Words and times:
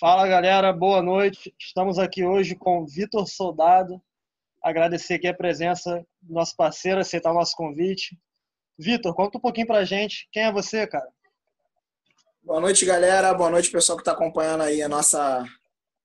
Fala 0.00 0.28
galera, 0.28 0.72
boa 0.72 1.02
noite. 1.02 1.52
Estamos 1.58 1.98
aqui 1.98 2.24
hoje 2.24 2.54
com 2.54 2.86
Vitor 2.86 3.26
Soldado. 3.26 4.00
Agradecer 4.62 5.14
aqui 5.14 5.26
a 5.26 5.34
presença 5.34 6.06
do 6.22 6.34
nosso 6.34 6.54
parceiro, 6.54 7.00
aceitar 7.00 7.32
o 7.32 7.34
nosso 7.34 7.56
convite. 7.56 8.16
Vitor, 8.78 9.12
conta 9.12 9.38
um 9.38 9.40
pouquinho 9.40 9.66
pra 9.66 9.84
gente. 9.84 10.28
Quem 10.30 10.44
é 10.44 10.52
você, 10.52 10.86
cara? 10.86 11.08
Boa 12.44 12.60
noite, 12.60 12.86
galera. 12.86 13.34
Boa 13.34 13.50
noite, 13.50 13.72
pessoal 13.72 13.98
que 13.98 14.02
está 14.02 14.12
acompanhando 14.12 14.62
aí 14.62 14.80
a 14.80 14.88
nossa, 14.88 15.44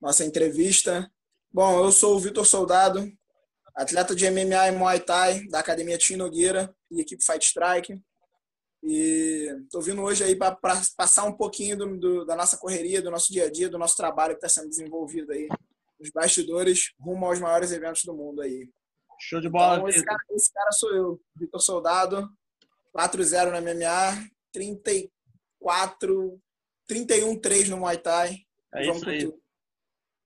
nossa 0.01 0.25
entrevista. 0.25 1.07
Bom, 1.51 1.85
eu 1.85 1.91
sou 1.91 2.15
o 2.15 2.19
Vitor 2.19 2.47
Soldado, 2.47 3.07
atleta 3.75 4.15
de 4.15 4.27
MMA 4.27 4.69
e 4.69 4.71
Muay 4.71 5.01
Thai 5.01 5.47
da 5.49 5.59
Academia 5.59 5.99
Tim 5.99 6.15
Nogueira 6.15 6.75
e 6.89 6.99
equipe 6.99 7.23
Fight 7.23 7.45
Strike. 7.45 8.01
E 8.83 9.47
estou 9.63 9.81
vindo 9.81 10.01
hoje 10.01 10.23
aí 10.23 10.35
para 10.35 10.57
passar 10.97 11.23
um 11.23 11.31
pouquinho 11.31 11.77
do, 11.77 11.97
do, 11.97 12.25
da 12.25 12.35
nossa 12.35 12.57
correria, 12.57 13.01
do 13.01 13.09
nosso 13.09 13.31
dia 13.31 13.45
a 13.45 13.51
dia, 13.51 13.69
do 13.69 13.77
nosso 13.77 13.95
trabalho 13.95 14.33
que 14.37 14.45
está 14.45 14.49
sendo 14.49 14.69
desenvolvido 14.69 15.31
aí 15.31 15.47
nos 15.97 16.11
bastidores 16.11 16.93
rumo 16.99 17.25
aos 17.25 17.39
maiores 17.39 17.71
eventos 17.71 18.03
do 18.03 18.13
mundo 18.13 18.41
aí. 18.41 18.69
Show 19.19 19.39
de 19.39 19.49
bola, 19.49 19.77
então, 19.77 19.87
esse, 19.87 20.03
cara, 20.03 20.19
esse 20.31 20.51
cara 20.51 20.71
sou 20.73 20.93
eu, 20.93 21.21
Vitor 21.37 21.61
Soldado, 21.61 22.29
4-0 22.93 23.51
no 23.51 23.61
MMA, 23.61 24.29
34, 24.51 26.39
31-3 26.89 27.69
no 27.69 27.77
Muay 27.77 27.97
Thai. 27.97 28.35
É 28.73 28.85
Vamos 28.85 28.97
isso 28.97 29.09
aí. 29.09 29.33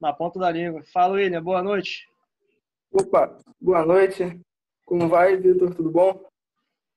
Na 0.01 0.13
ponta 0.13 0.39
da 0.39 0.49
língua. 0.49 0.83
Fala, 0.91 1.13
William. 1.13 1.43
Boa 1.43 1.61
noite. 1.61 2.07
Opa, 2.91 3.37
boa 3.61 3.85
noite. 3.85 4.41
Como 4.83 5.07
vai, 5.07 5.37
Vitor? 5.37 5.75
Tudo 5.75 5.91
bom? 5.91 6.26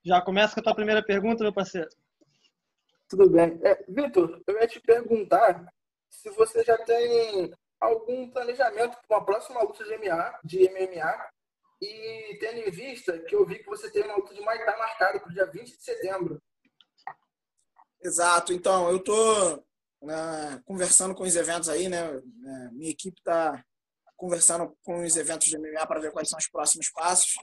Já 0.04 0.20
começa 0.20 0.54
com 0.54 0.60
a 0.60 0.62
tua 0.62 0.74
primeira 0.74 1.02
pergunta, 1.02 1.42
meu 1.42 1.52
parceiro. 1.52 1.88
Tudo 3.09 3.28
bem. 3.28 3.60
É, 3.62 3.84
Vitor, 3.88 4.40
eu 4.46 4.54
ia 4.60 4.66
te 4.66 4.80
perguntar 4.80 5.66
se 6.09 6.30
você 6.30 6.62
já 6.64 6.78
tem 6.78 7.52
algum 7.80 8.30
planejamento 8.30 8.96
para 9.06 9.18
uma 9.18 9.24
próxima 9.24 9.62
luta 9.62 9.84
de 9.84 9.96
MMA, 9.96 10.40
de 10.45 10.68
MMA, 10.71 11.30
e 11.82 12.37
tendo 12.38 12.59
em 12.59 12.71
vista 12.71 13.18
que 13.21 13.34
eu 13.34 13.46
vi 13.46 13.59
que 13.59 13.66
você 13.66 13.90
tem 13.90 14.04
uma 14.04 14.16
luta 14.16 14.34
de 14.34 14.45
Thai 14.45 14.78
marcada 14.78 15.18
para 15.18 15.30
o 15.30 15.32
dia 15.32 15.46
20 15.46 15.76
de 15.76 15.82
setembro. 15.82 16.43
Exato. 18.02 18.52
Então, 18.52 18.90
eu 18.90 19.02
tô 19.02 19.62
né, 20.02 20.60
conversando 20.65 21.15
com 21.15 21.24
os 21.24 21.37
eventos 21.37 21.68
aí, 21.68 21.88
né? 21.88 21.98
É, 21.98 22.71
minha 22.73 22.90
equipe 22.90 23.18
está 23.18 23.65
conversando 24.16 24.76
com 24.82 25.02
os 25.02 25.16
eventos 25.16 25.48
de 25.48 25.59
MMA 25.59 25.87
para 25.87 26.01
ver 26.01 26.12
quais 26.12 26.28
são 26.28 26.38
os 26.38 26.48
próximos 26.48 26.90
passos. 26.90 27.34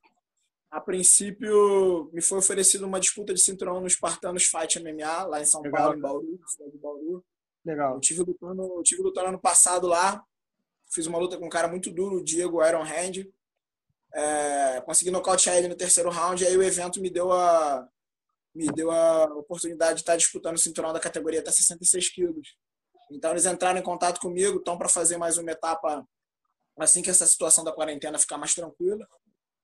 A 0.69 0.81
princípio, 0.81 2.09
me 2.13 2.21
foi 2.21 2.39
oferecido 2.39 2.85
uma 2.85 2.99
disputa 2.99 3.33
de 3.33 3.39
cinturão 3.39 3.79
no 3.79 3.89
Spartanos 3.89 4.43
Fight 4.43 4.79
MMA, 4.79 5.23
lá 5.23 5.41
em 5.41 5.45
São 5.45 5.61
Legal. 5.61 5.81
Paulo, 5.81 5.97
em 5.97 6.01
Bauru, 6.01 6.39
cidade 6.45 6.71
de 6.71 6.77
Bauru. 6.77 7.25
Legal. 7.65 7.95
Eu 7.95 7.99
tive 7.99 8.19
lutando, 8.21 8.61
eu 8.61 8.83
tive 8.83 9.01
lutando 9.01 9.27
ano 9.29 9.39
passado 9.39 9.87
lá. 9.87 10.23
Fiz 10.89 11.05
uma 11.05 11.17
luta 11.17 11.37
com 11.37 11.45
um 11.45 11.49
cara 11.49 11.67
muito 11.67 11.91
duro, 11.91 12.17
o 12.17 12.23
Diego 12.23 12.63
Iron 12.65 12.83
Hand. 12.83 13.25
É, 14.13 14.81
consegui 14.81 15.11
nocautear 15.11 15.57
ele 15.57 15.67
no 15.67 15.75
terceiro 15.75 16.09
round, 16.09 16.43
e 16.43 16.47
aí 16.47 16.57
o 16.57 16.63
evento 16.63 17.01
me 17.01 17.09
deu 17.09 17.31
a, 17.31 17.87
me 18.55 18.67
deu 18.67 18.89
a 18.89 19.25
oportunidade 19.35 19.95
de 19.95 20.01
estar 20.01 20.15
disputando 20.15 20.55
o 20.55 20.59
cinturão 20.59 20.91
da 20.91 20.99
categoria 20.99 21.39
até 21.39 21.51
66 21.51 22.09
quilos. 22.09 22.55
Então 23.11 23.31
eles 23.31 23.45
entraram 23.45 23.79
em 23.79 23.83
contato 23.83 24.19
comigo, 24.19 24.57
estão 24.57 24.77
para 24.77 24.89
fazer 24.89 25.17
mais 25.17 25.37
uma 25.37 25.51
etapa 25.51 26.05
assim 26.77 27.01
que 27.01 27.09
essa 27.09 27.25
situação 27.25 27.63
da 27.63 27.71
quarentena 27.71 28.19
ficar 28.19 28.37
mais 28.37 28.53
tranquila. 28.53 29.07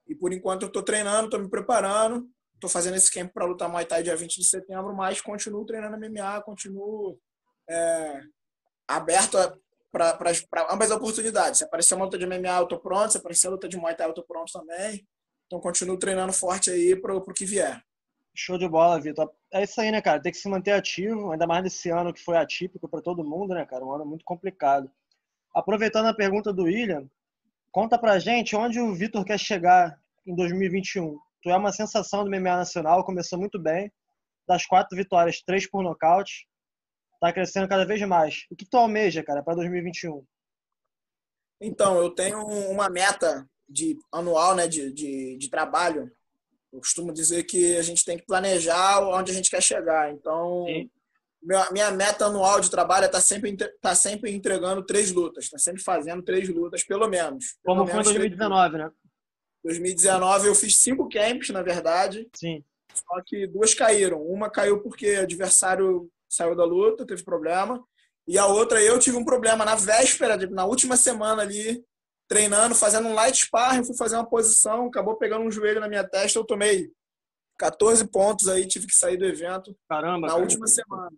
E 0.07 0.15
por 0.15 0.33
enquanto 0.33 0.63
eu 0.63 0.67
estou 0.67 0.83
treinando, 0.83 1.25
estou 1.25 1.39
me 1.39 1.49
preparando, 1.49 2.29
estou 2.55 2.69
fazendo 2.69 2.95
esse 2.95 3.11
camp 3.11 3.31
para 3.33 3.45
lutar 3.45 3.69
Muay 3.69 3.85
Thai 3.85 4.03
dia 4.03 4.15
20 4.15 4.35
de 4.35 4.43
setembro, 4.43 4.95
mas 4.95 5.21
continuo 5.21 5.65
treinando 5.65 5.97
MMA, 5.97 6.41
continuo 6.43 7.17
é, 7.69 8.21
aberto 8.87 9.37
para 9.91 10.73
ambas 10.73 10.91
as 10.91 10.97
oportunidades. 10.97 11.59
Se 11.59 11.63
aparecer 11.63 11.95
uma 11.95 12.05
luta 12.05 12.17
de 12.17 12.25
MMA, 12.25 12.57
eu 12.57 12.63
estou 12.63 12.79
pronto, 12.79 13.11
se 13.11 13.17
aparecer 13.17 13.47
uma 13.47 13.53
luta 13.53 13.69
de 13.69 13.77
Muay 13.77 13.95
Thai, 13.95 14.07
eu 14.07 14.11
estou 14.11 14.25
pronto 14.25 14.51
também. 14.51 15.05
Então 15.45 15.59
continuo 15.59 15.97
treinando 15.97 16.33
forte 16.33 16.71
aí 16.71 16.95
para 16.95 17.15
o 17.15 17.33
que 17.33 17.45
vier. 17.45 17.81
Show 18.35 18.57
de 18.57 18.67
bola, 18.67 18.99
Vitor. 18.99 19.31
É 19.51 19.61
isso 19.63 19.79
aí, 19.79 19.91
né, 19.91 20.01
cara? 20.01 20.19
Tem 20.19 20.31
que 20.31 20.37
se 20.39 20.49
manter 20.49 20.71
ativo, 20.71 21.31
ainda 21.31 21.45
mais 21.45 21.63
nesse 21.63 21.89
ano 21.91 22.11
que 22.11 22.23
foi 22.23 22.35
atípico 22.35 22.89
para 22.89 23.01
todo 23.01 23.23
mundo, 23.23 23.53
né, 23.53 23.63
cara? 23.65 23.85
Um 23.85 23.91
ano 23.91 24.05
muito 24.05 24.25
complicado. 24.25 24.89
Aproveitando 25.53 26.07
a 26.07 26.15
pergunta 26.15 26.51
do 26.51 26.63
William, 26.63 27.07
Conta 27.73 27.97
pra 27.97 28.19
gente 28.19 28.55
onde 28.55 28.79
o 28.79 28.93
Vitor 28.93 29.25
quer 29.25 29.39
chegar 29.39 29.99
em 30.27 30.35
2021. 30.35 31.17
Tu 31.41 31.49
é 31.49 31.57
uma 31.57 31.71
sensação 31.71 32.23
do 32.23 32.29
MMA 32.29 32.57
Nacional, 32.57 33.03
começou 33.03 33.39
muito 33.39 33.59
bem. 33.59 33.91
Das 34.47 34.63
quatro 34.63 34.95
vitórias, 34.95 35.41
três 35.41 35.67
por 35.67 35.81
nocaute. 35.81 36.47
Tá 37.19 37.33
crescendo 37.33 37.67
cada 37.67 37.83
vez 37.83 37.99
mais. 38.03 38.45
O 38.51 38.55
que 38.55 38.63
tu 38.69 38.77
almeja, 38.77 39.23
cara, 39.23 39.41
para 39.41 39.55
2021? 39.55 40.23
Então, 41.59 41.97
eu 41.97 42.11
tenho 42.11 42.45
uma 42.45 42.91
meta 42.91 43.49
de 43.67 43.97
anual, 44.11 44.55
né, 44.55 44.67
de, 44.67 44.93
de, 44.93 45.35
de 45.37 45.49
trabalho. 45.49 46.11
Eu 46.71 46.79
costumo 46.79 47.11
dizer 47.11 47.43
que 47.45 47.75
a 47.75 47.81
gente 47.81 48.05
tem 48.05 48.19
que 48.19 48.25
planejar 48.25 48.99
onde 49.01 49.31
a 49.31 49.33
gente 49.35 49.49
quer 49.49 49.63
chegar. 49.63 50.13
Então, 50.13 50.65
Sim 50.67 50.91
minha, 51.71 51.91
meta 51.91 52.25
anual 52.25 52.59
de 52.59 52.69
trabalho 52.69 53.03
é 53.03 53.07
estar 53.07 53.17
tá 53.17 53.23
sempre, 53.23 53.55
tá 53.81 53.95
sempre 53.95 54.31
entregando 54.31 54.85
três 54.85 55.11
lutas, 55.11 55.49
tá 55.49 55.57
sempre 55.57 55.81
fazendo 55.81 56.23
três 56.23 56.47
lutas, 56.49 56.83
pelo 56.83 57.07
menos. 57.07 57.57
Pelo 57.63 57.77
Como 57.77 57.85
menos 57.85 58.07
foi 58.07 58.15
em 58.15 58.19
2019, 58.19 58.77
né? 58.77 58.91
2019 59.63 60.47
eu 60.47 60.55
fiz 60.55 60.75
cinco 60.77 61.07
camps, 61.09 61.49
na 61.49 61.61
verdade. 61.61 62.27
Sim. 62.35 62.63
Só 62.93 63.21
que 63.25 63.47
duas 63.47 63.73
caíram. 63.73 64.21
Uma 64.21 64.49
caiu 64.49 64.81
porque 64.81 65.17
o 65.17 65.21
adversário 65.21 66.09
saiu 66.29 66.55
da 66.55 66.65
luta, 66.65 67.05
teve 67.05 67.23
problema. 67.23 67.83
E 68.27 68.37
a 68.37 68.45
outra 68.45 68.81
eu 68.81 68.99
tive 68.99 69.17
um 69.17 69.25
problema 69.25 69.65
na 69.65 69.75
véspera, 69.75 70.37
na 70.49 70.65
última 70.65 70.95
semana 70.95 71.41
ali, 71.41 71.83
treinando, 72.27 72.73
fazendo 72.73 73.07
um 73.07 73.13
light 73.13 73.45
sparring, 73.45 73.83
fui 73.83 73.95
fazer 73.97 74.15
uma 74.15 74.29
posição, 74.29 74.87
acabou 74.87 75.17
pegando 75.17 75.45
um 75.45 75.51
joelho 75.51 75.81
na 75.81 75.89
minha 75.89 76.03
testa, 76.07 76.39
eu 76.39 76.45
tomei 76.45 76.89
14 77.59 78.07
pontos 78.07 78.47
aí, 78.47 78.65
tive 78.65 78.87
que 78.87 78.95
sair 78.95 79.17
do 79.17 79.25
evento 79.25 79.75
Caramba, 79.89 80.27
na 80.27 80.27
cara. 80.29 80.41
última 80.41 80.67
semana. 80.67 81.11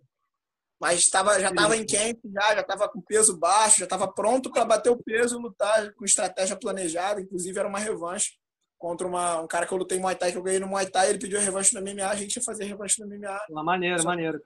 Mas 0.85 1.09
tava, 1.09 1.39
já 1.39 1.49
estava 1.49 1.75
em 1.75 1.83
camp, 1.83 2.19
já 2.31 2.61
estava 2.61 2.87
com 2.87 3.01
peso 3.01 3.35
baixo, 3.35 3.79
já 3.79 3.85
estava 3.85 4.07
pronto 4.07 4.51
para 4.51 4.63
bater 4.63 4.91
o 4.91 5.03
peso 5.03 5.35
e 5.35 5.41
lutar 5.41 5.91
com 5.95 6.05
estratégia 6.05 6.55
planejada. 6.55 7.19
Inclusive, 7.19 7.57
era 7.57 7.67
uma 7.67 7.79
revanche 7.79 8.33
contra 8.77 9.07
uma, 9.07 9.41
um 9.41 9.47
cara 9.47 9.65
que 9.65 9.73
eu 9.73 9.79
lutei 9.79 9.97
em 9.97 10.01
Muay 10.01 10.15
Thai, 10.15 10.31
que 10.31 10.37
eu 10.37 10.43
ganhei 10.43 10.59
no 10.59 10.67
Muay 10.67 10.85
Thai. 10.85 11.09
Ele 11.09 11.17
pediu 11.17 11.39
a 11.39 11.41
revanche 11.41 11.73
no 11.73 11.81
MMA, 11.81 12.07
a 12.07 12.15
gente 12.15 12.35
ia 12.35 12.43
fazer 12.43 12.65
revanche 12.65 13.01
no 13.01 13.07
MMA. 13.07 13.35
Uma 13.49 13.63
maneira, 13.63 13.97
Só, 13.97 14.05
maneiro. 14.05 14.39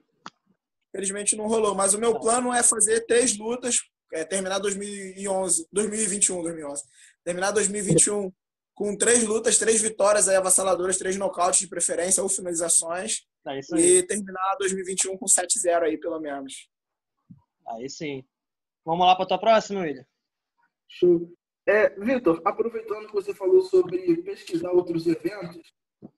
Felizmente 0.90 1.36
não 1.36 1.46
rolou. 1.46 1.74
Mas 1.74 1.92
o 1.92 1.98
meu 1.98 2.18
plano 2.18 2.54
é 2.54 2.62
fazer 2.62 3.04
três 3.04 3.36
lutas, 3.36 3.76
é, 4.10 4.24
terminar 4.24 4.60
2011, 4.60 5.68
2021, 5.70 6.42
2011. 6.42 6.82
Terminar 7.22 7.50
2021 7.50 8.32
com 8.74 8.96
três 8.96 9.24
lutas, 9.24 9.58
três 9.58 9.82
vitórias 9.82 10.26
aí 10.26 10.36
avassaladoras, 10.36 10.96
três 10.96 11.18
nocautes 11.18 11.60
de 11.60 11.68
preferência 11.68 12.22
ou 12.22 12.30
finalizações 12.30 13.28
é 13.46 13.80
e 13.80 14.06
terminar 14.06 14.56
2021 14.58 15.16
com 15.16 15.26
7-0 15.26 15.82
aí, 15.82 15.98
pelo 15.98 16.20
menos. 16.20 16.68
Aí 17.68 17.88
sim. 17.88 18.24
Vamos 18.84 19.06
lá 19.06 19.14
para 19.14 19.24
a 19.24 19.28
tua 19.28 19.38
próxima, 19.38 19.80
William. 19.80 20.04
Show. 20.88 21.32
É, 21.66 21.90
Vitor, 21.90 22.40
aproveitando 22.44 23.06
que 23.06 23.12
você 23.12 23.34
falou 23.34 23.62
sobre 23.62 24.22
pesquisar 24.22 24.70
outros 24.72 25.06
eventos, 25.06 25.72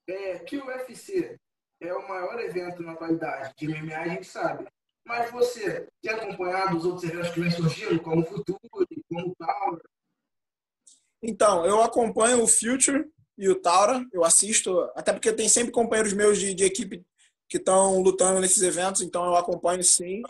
é, 0.08 0.38
que 0.38 0.56
o 0.56 0.66
UFC 0.66 1.38
é 1.80 1.92
o 1.92 2.08
maior 2.08 2.38
evento 2.40 2.82
na 2.82 2.92
atualidade 2.92 3.54
de 3.56 3.68
MMA, 3.68 3.96
a 3.96 4.08
gente 4.08 4.26
sabe. 4.26 4.66
Mas 5.04 5.30
você 5.30 5.88
tem 6.00 6.12
acompanhado 6.12 6.76
os 6.76 6.84
outros 6.84 7.04
eventos 7.04 7.30
que 7.30 7.40
vem 7.40 7.50
surgindo, 7.50 8.00
como 8.00 8.22
o 8.22 8.24
Futuro, 8.24 8.58
como 9.08 9.28
o 9.28 9.34
Tauro? 9.36 9.82
Então, 11.20 11.66
eu 11.66 11.82
acompanho 11.82 12.42
o 12.42 12.48
Future 12.48 13.04
e 13.36 13.48
o 13.48 13.60
Taura, 13.60 14.06
eu 14.12 14.24
assisto, 14.24 14.80
até 14.94 15.12
porque 15.12 15.32
tem 15.32 15.48
sempre 15.48 15.72
companheiros 15.72 16.12
meus 16.12 16.38
de, 16.38 16.54
de 16.54 16.64
equipe 16.64 17.04
que 17.52 17.58
estão 17.58 18.00
lutando 18.00 18.40
nesses 18.40 18.62
eventos, 18.62 19.02
então 19.02 19.26
eu 19.26 19.36
acompanho 19.36 19.84
sim. 19.84 20.22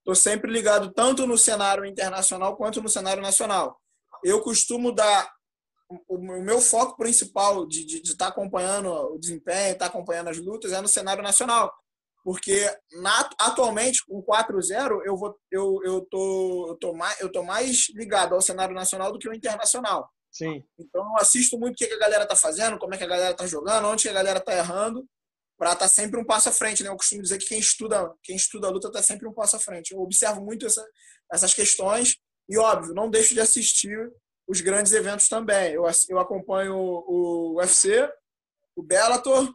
Estou 0.00 0.14
sempre 0.14 0.52
ligado 0.52 0.92
tanto 0.92 1.26
no 1.26 1.38
cenário 1.38 1.82
internacional 1.86 2.58
quanto 2.58 2.82
no 2.82 2.90
cenário 2.90 3.22
nacional. 3.22 3.80
Eu 4.22 4.42
costumo 4.42 4.92
dar 4.92 5.32
o 6.06 6.18
meu 6.18 6.60
foco 6.60 6.94
principal 6.98 7.66
de, 7.66 7.86
de, 7.86 8.02
de 8.02 8.10
estar 8.10 8.26
tá 8.26 8.30
acompanhando 8.30 8.90
o 8.90 9.18
desempenho, 9.18 9.72
estar 9.72 9.86
tá 9.86 9.86
acompanhando 9.86 10.28
as 10.28 10.36
lutas 10.36 10.74
é 10.74 10.82
no 10.82 10.88
cenário 10.88 11.22
nacional, 11.22 11.72
porque 12.22 12.70
na, 13.00 13.30
atualmente 13.40 14.04
com 14.04 14.22
4-0 14.22 15.00
eu 15.06 15.16
vou 15.16 15.34
eu 15.50 15.80
eu 15.82 16.06
tô 16.10 16.66
eu 16.68 16.76
tô 16.76 16.92
mais 16.92 17.18
eu 17.18 17.32
tô 17.32 17.42
mais 17.42 17.88
ligado 17.94 18.34
ao 18.34 18.42
cenário 18.42 18.74
nacional 18.74 19.10
do 19.10 19.18
que 19.18 19.26
ao 19.26 19.32
internacional. 19.32 20.10
Sim. 20.30 20.62
Então 20.78 21.02
eu 21.02 21.16
assisto 21.16 21.58
muito 21.58 21.72
o 21.72 21.78
que 21.78 21.94
a 21.94 21.98
galera 21.98 22.26
tá 22.26 22.36
fazendo, 22.36 22.78
como 22.78 22.94
é 22.94 22.98
que 22.98 23.04
a 23.04 23.08
galera 23.08 23.34
tá 23.34 23.46
jogando, 23.46 23.88
onde 23.88 24.06
a 24.06 24.12
galera 24.12 24.38
tá 24.38 24.54
errando 24.54 25.08
para 25.58 25.72
estar 25.72 25.84
tá 25.84 25.88
sempre 25.88 26.18
um 26.18 26.24
passo 26.24 26.48
à 26.48 26.52
frente, 26.52 26.84
né? 26.84 26.88
Eu 26.88 26.96
costumo 26.96 27.20
dizer 27.20 27.36
que 27.38 27.46
quem 27.46 27.58
estuda, 27.58 28.14
quem 28.22 28.36
estuda 28.36 28.68
a 28.68 28.70
luta 28.70 28.86
está 28.88 29.02
sempre 29.02 29.26
um 29.26 29.34
passo 29.34 29.56
à 29.56 29.58
frente. 29.58 29.92
Eu 29.92 30.00
observo 30.00 30.40
muito 30.40 30.64
essa, 30.64 30.86
essas 31.32 31.52
questões 31.52 32.16
e, 32.48 32.56
óbvio, 32.56 32.94
não 32.94 33.10
deixo 33.10 33.34
de 33.34 33.40
assistir 33.40 34.10
os 34.46 34.60
grandes 34.60 34.92
eventos 34.92 35.28
também. 35.28 35.72
Eu, 35.72 35.84
eu 36.08 36.18
acompanho 36.18 36.76
o, 36.76 37.56
UFC, 37.58 38.08
o 38.76 38.82
Bellator, 38.82 39.52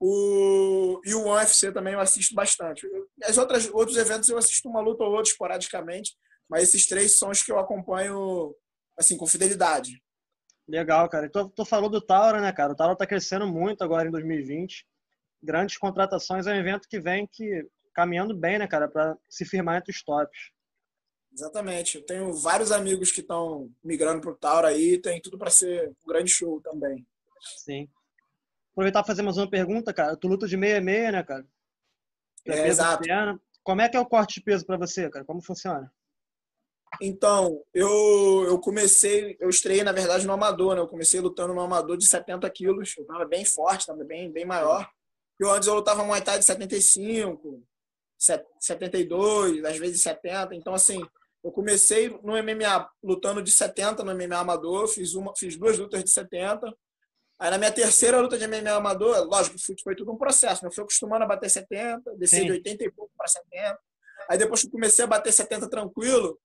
o, 0.00 1.00
e 1.04 1.14
o 1.14 1.28
UFC 1.28 1.70
também 1.70 1.94
eu 1.94 2.00
assisto 2.00 2.34
bastante. 2.34 2.84
As 3.22 3.38
outras 3.38 3.70
outros 3.72 3.96
eventos 3.96 4.28
eu 4.28 4.36
assisto 4.36 4.68
uma 4.68 4.80
luta 4.80 5.04
ou 5.04 5.12
outra 5.12 5.30
esporadicamente, 5.30 6.16
mas 6.50 6.64
esses 6.64 6.88
três 6.88 7.16
são 7.16 7.30
os 7.30 7.42
que 7.42 7.52
eu 7.52 7.58
acompanho 7.58 8.52
assim 8.98 9.16
com 9.16 9.26
fidelidade. 9.26 10.02
Legal, 10.68 11.08
cara. 11.08 11.26
Então, 11.26 11.48
tu 11.48 11.64
falou 11.64 11.88
do 11.88 12.00
Taura, 12.00 12.40
né, 12.40 12.52
cara? 12.52 12.72
O 12.72 12.76
Taura 12.76 12.96
tá 12.96 13.06
crescendo 13.06 13.46
muito 13.46 13.82
agora 13.82 14.08
em 14.08 14.10
2020. 14.10 14.84
Grandes 15.42 15.76
contratações 15.76 16.46
é 16.46 16.52
um 16.52 16.56
evento 16.56 16.88
que 16.88 17.00
vem 17.00 17.26
que 17.26 17.66
caminhando 17.92 18.34
bem, 18.34 18.58
né, 18.58 18.66
cara, 18.66 18.88
para 18.88 19.16
se 19.28 19.44
firmar 19.44 19.78
entre 19.78 19.92
os 19.92 20.02
tops. 20.02 20.50
Exatamente. 21.32 21.96
Eu 21.96 22.04
tenho 22.04 22.32
vários 22.34 22.70
amigos 22.70 23.10
que 23.10 23.20
estão 23.20 23.70
migrando 23.82 24.20
para 24.20 24.30
o 24.30 24.36
Tauro 24.36 24.66
aí, 24.66 25.00
tem 25.00 25.20
tudo 25.20 25.38
para 25.38 25.50
ser 25.50 25.88
um 25.88 26.08
grande 26.08 26.30
show 26.30 26.60
também. 26.60 27.06
Sim. 27.56 27.88
Aproveitar 28.72 29.02
para 29.02 29.06
fazer 29.06 29.22
mais 29.22 29.36
uma 29.36 29.48
pergunta, 29.48 29.92
cara. 29.92 30.16
Tu 30.16 30.28
luta 30.28 30.46
de 30.46 30.56
meia 30.56 30.80
meia, 30.80 31.12
né, 31.12 31.22
cara? 31.22 31.46
É, 32.46 32.68
exato. 32.68 33.04
Como 33.62 33.80
é 33.80 33.88
que 33.88 33.96
é 33.96 34.00
o 34.00 34.06
corte 34.06 34.34
de 34.34 34.42
peso 34.42 34.66
para 34.66 34.76
você, 34.76 35.08
cara? 35.10 35.24
Como 35.24 35.42
funciona? 35.42 35.92
Então, 37.00 37.62
eu, 37.72 38.44
eu 38.46 38.58
comecei, 38.58 39.36
eu 39.40 39.48
estreiei, 39.48 39.82
na 39.82 39.92
verdade, 39.92 40.26
no 40.26 40.32
amador, 40.32 40.74
né? 40.74 40.80
Eu 40.80 40.88
comecei 40.88 41.20
lutando 41.20 41.54
no 41.54 41.60
amador 41.60 41.96
de 41.96 42.06
70 42.06 42.48
quilos. 42.50 42.94
Eu 42.98 43.06
tava 43.06 43.24
bem 43.24 43.44
forte, 43.44 43.80
estava 43.80 44.04
bem, 44.04 44.30
bem 44.30 44.44
maior. 44.44 44.90
Eu 45.42 45.50
antes 45.50 45.66
eu 45.66 45.74
lutava 45.74 46.04
Muay 46.04 46.22
Thai 46.22 46.38
de 46.38 46.44
75, 46.44 47.62
72, 48.60 49.64
às 49.64 49.76
vezes 49.76 50.02
70. 50.02 50.54
Então, 50.54 50.72
assim, 50.72 51.00
eu 51.42 51.50
comecei 51.50 52.08
no 52.22 52.40
MMA 52.40 52.88
lutando 53.02 53.42
de 53.42 53.50
70 53.50 54.04
no 54.04 54.14
MMA 54.14 54.38
amador, 54.38 54.86
fiz, 54.86 55.14
uma, 55.14 55.34
fiz 55.36 55.56
duas 55.56 55.76
lutas 55.78 56.04
de 56.04 56.10
70. 56.10 56.72
Aí 57.40 57.50
na 57.50 57.58
minha 57.58 57.72
terceira 57.72 58.20
luta 58.20 58.38
de 58.38 58.46
MMA 58.46 58.70
amador, 58.70 59.26
lógico, 59.26 59.56
foi, 59.82 59.96
tudo 59.96 60.12
um 60.12 60.16
processo, 60.16 60.62
né? 60.62 60.68
Eu 60.68 60.72
fui 60.72 60.84
acostumando 60.84 61.24
a 61.24 61.26
bater 61.26 61.50
70, 61.50 62.16
descer 62.16 62.44
de 62.44 62.52
80 62.52 62.84
e 62.84 62.92
pouco 62.92 63.10
para 63.18 63.26
70. 63.26 63.78
Aí 64.28 64.38
depois 64.38 64.60
que 64.60 64.68
eu 64.68 64.70
comecei 64.70 65.04
a 65.04 65.08
bater 65.08 65.32
70 65.32 65.68
tranquilo, 65.68 66.38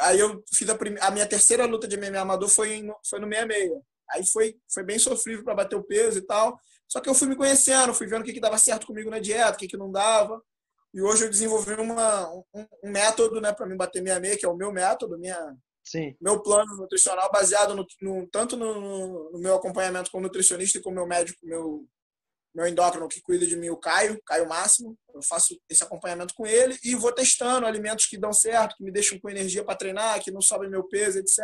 aí 0.00 0.18
eu 0.18 0.42
fiz 0.52 0.68
a, 0.68 0.76
a 1.02 1.10
minha 1.12 1.28
terceira 1.28 1.64
luta 1.64 1.86
de 1.86 1.96
MMA 1.96 2.18
amador 2.18 2.48
foi, 2.48 2.82
no, 2.82 2.98
foi 3.08 3.20
no 3.20 3.28
66. 3.28 3.70
Aí 4.12 4.26
foi, 4.26 4.56
foi 4.72 4.82
bem 4.84 4.98
sofrível 4.98 5.44
para 5.44 5.54
bater 5.54 5.76
o 5.76 5.84
peso 5.84 6.18
e 6.18 6.22
tal. 6.22 6.58
Só 6.88 7.00
que 7.00 7.08
eu 7.08 7.14
fui 7.14 7.26
me 7.26 7.36
conhecendo, 7.36 7.94
fui 7.94 8.06
vendo 8.06 8.22
o 8.22 8.24
que, 8.24 8.32
que 8.32 8.40
dava 8.40 8.58
certo 8.58 8.86
comigo 8.86 9.10
na 9.10 9.18
dieta, 9.18 9.52
o 9.52 9.56
que, 9.56 9.68
que 9.68 9.76
não 9.76 9.90
dava. 9.90 10.42
E 10.94 11.00
hoje 11.00 11.24
eu 11.24 11.30
desenvolvi 11.30 11.72
uma, 11.72 12.30
um, 12.30 12.66
um 12.84 12.90
método 12.90 13.40
né, 13.40 13.52
para 13.52 13.66
me 13.66 13.74
bater 13.74 14.02
minha 14.02 14.20
meia, 14.20 14.36
que 14.36 14.44
é 14.44 14.48
o 14.48 14.56
meu 14.56 14.70
método, 14.70 15.18
minha, 15.18 15.56
Sim. 15.82 16.14
meu 16.20 16.42
plano 16.42 16.76
nutricional 16.76 17.30
baseado 17.32 17.74
no, 17.74 17.86
no 18.02 18.26
tanto 18.28 18.56
no, 18.56 19.30
no, 19.30 19.38
meu 19.38 19.54
acompanhamento 19.54 20.10
com 20.10 20.20
nutricionista 20.20 20.78
e 20.78 20.82
com 20.82 20.90
meu 20.90 21.06
médico, 21.06 21.38
meu, 21.44 21.86
meu 22.54 22.66
endócrino 22.66 23.08
que 23.08 23.22
cuida 23.22 23.46
de 23.46 23.56
mim, 23.56 23.70
o 23.70 23.76
Caio, 23.78 24.20
Caio 24.26 24.46
Máximo. 24.46 24.94
Eu 25.14 25.22
faço 25.22 25.58
esse 25.70 25.82
acompanhamento 25.82 26.34
com 26.34 26.46
ele 26.46 26.78
e 26.84 26.94
vou 26.94 27.12
testando 27.12 27.66
alimentos 27.66 28.06
que 28.06 28.18
dão 28.18 28.32
certo, 28.32 28.76
que 28.76 28.84
me 28.84 28.92
deixam 28.92 29.18
com 29.18 29.30
energia 29.30 29.64
para 29.64 29.76
treinar, 29.76 30.22
que 30.22 30.30
não 30.30 30.42
sobem 30.42 30.70
meu 30.70 30.84
peso, 30.84 31.18
etc. 31.18 31.38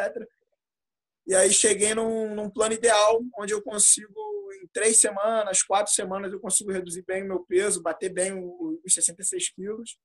E 1.29 1.35
aí 1.35 1.53
cheguei 1.53 1.95
num, 1.95 2.35
num 2.35 2.49
plano 2.49 2.73
ideal, 2.73 3.21
onde 3.39 3.53
eu 3.53 3.63
consigo 3.63 4.15
em 4.63 4.67
três 4.73 4.99
semanas, 4.99 5.63
quatro 5.63 5.93
semanas, 5.93 6.33
eu 6.33 6.41
consigo 6.41 6.73
reduzir 6.73 7.05
bem 7.07 7.23
o 7.23 7.29
meu 7.29 7.45
peso, 7.45 7.83
bater 7.83 8.09
bem 8.09 8.33
os 8.83 8.95
66 8.95 9.51
quilos 9.51 9.99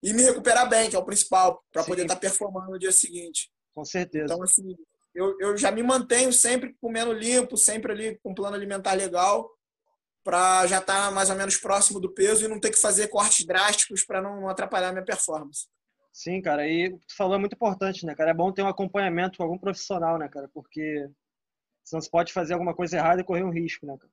e 0.00 0.12
me 0.14 0.22
recuperar 0.22 0.68
bem, 0.68 0.88
que 0.88 0.94
é 0.94 0.98
o 0.98 1.04
principal, 1.04 1.60
para 1.72 1.82
poder 1.82 2.02
estar 2.02 2.14
tá 2.14 2.20
performando 2.20 2.70
no 2.70 2.78
dia 2.78 2.92
seguinte. 2.92 3.50
Com 3.74 3.84
certeza. 3.84 4.32
Então, 4.32 4.42
assim, 4.42 4.76
eu, 5.12 5.36
eu 5.40 5.56
já 5.56 5.72
me 5.72 5.82
mantenho 5.82 6.32
sempre 6.32 6.76
comendo 6.80 7.12
limpo, 7.12 7.56
sempre 7.56 7.92
ali 7.92 8.18
com 8.22 8.30
um 8.30 8.34
plano 8.34 8.54
alimentar 8.54 8.94
legal, 8.94 9.50
para 10.22 10.64
já 10.68 10.78
estar 10.78 11.06
tá 11.06 11.10
mais 11.10 11.28
ou 11.28 11.34
menos 11.36 11.56
próximo 11.56 11.98
do 11.98 12.12
peso 12.12 12.44
e 12.44 12.48
não 12.48 12.60
ter 12.60 12.70
que 12.70 12.78
fazer 12.78 13.08
cortes 13.08 13.44
drásticos 13.44 14.04
para 14.04 14.22
não 14.22 14.48
atrapalhar 14.48 14.90
a 14.90 14.92
minha 14.92 15.04
performance. 15.04 15.66
Sim, 16.12 16.42
cara, 16.42 16.68
e 16.68 16.88
o 16.88 16.98
que 16.98 17.06
tu 17.06 17.16
falou 17.16 17.36
é 17.36 17.38
muito 17.38 17.54
importante, 17.54 18.04
né, 18.04 18.14
cara? 18.14 18.30
É 18.30 18.34
bom 18.34 18.52
ter 18.52 18.62
um 18.62 18.68
acompanhamento 18.68 19.38
com 19.38 19.44
algum 19.44 19.58
profissional, 19.58 20.18
né, 20.18 20.28
cara? 20.28 20.48
Porque 20.52 21.08
Senão 21.84 22.00
você 22.00 22.10
pode 22.10 22.32
fazer 22.32 22.54
alguma 22.54 22.74
coisa 22.74 22.96
errada 22.96 23.20
e 23.20 23.24
correr 23.24 23.44
um 23.44 23.52
risco, 23.52 23.86
né, 23.86 23.96
cara? 23.98 24.12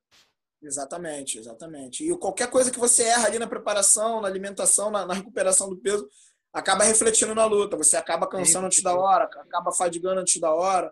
Exatamente, 0.62 1.38
exatamente. 1.38 2.04
E 2.04 2.18
qualquer 2.18 2.50
coisa 2.50 2.72
que 2.72 2.80
você 2.80 3.04
erra 3.04 3.28
ali 3.28 3.40
na 3.40 3.48
preparação, 3.48 4.19
na 4.19 4.28
alimentação, 4.28 4.92
na, 4.92 5.06
na 5.06 5.13
recuperação 5.13 5.69
do 5.69 5.78
peso, 5.78 6.07
acaba 6.51 6.84
refletindo 6.84 7.34
na 7.34 7.46
luta. 7.46 7.78
Você 7.78 7.96
acaba 7.96 8.28
cansando 8.28 8.66
antes 8.66 8.84
da 8.84 8.94
hora, 8.94 9.24
acaba 9.24 9.72
fadigando 9.72 10.19
antes 10.19 10.40
da 10.42 10.54
hora. 10.54 10.92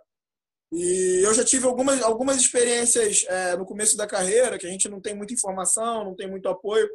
E 0.71 1.21
eu 1.25 1.33
já 1.33 1.43
tive 1.43 1.65
algumas, 1.65 2.01
algumas 2.01 2.37
experiências 2.37 3.25
é, 3.27 3.57
no 3.57 3.65
começo 3.65 3.97
da 3.97 4.07
carreira, 4.07 4.57
que 4.57 4.67
a 4.67 4.69
gente 4.69 4.87
não 4.87 5.01
tem 5.01 5.15
muita 5.15 5.33
informação, 5.33 6.05
não 6.05 6.15
tem 6.15 6.29
muito 6.29 6.47
apoio. 6.47 6.87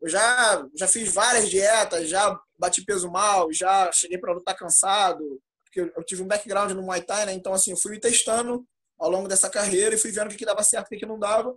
Eu 0.00 0.08
já, 0.08 0.66
já 0.74 0.88
fiz 0.88 1.12
várias 1.12 1.48
dietas, 1.48 2.08
já 2.08 2.36
bati 2.60 2.84
peso 2.84 3.10
mal, 3.10 3.50
já 3.52 3.90
cheguei 3.90 4.18
para 4.18 4.34
lutar 4.34 4.54
cansado, 4.54 5.40
porque 5.64 5.80
eu 5.80 6.04
tive 6.04 6.22
um 6.22 6.26
background 6.26 6.72
no 6.72 6.82
Muay 6.82 7.02
Thai, 7.02 7.26
né? 7.26 7.32
Então, 7.32 7.54
assim, 7.54 7.70
eu 7.70 7.76
fui 7.76 7.98
testando 7.98 8.64
ao 8.98 9.10
longo 9.10 9.26
dessa 9.26 9.48
carreira 9.48 9.94
e 9.94 9.98
fui 9.98 10.12
vendo 10.12 10.26
o 10.26 10.30
que, 10.30 10.36
que 10.36 10.44
dava 10.44 10.62
certo 10.62 10.84
e 10.84 10.88
o 10.88 10.90
que, 10.90 10.98
que 10.98 11.06
não 11.06 11.18
dava. 11.18 11.56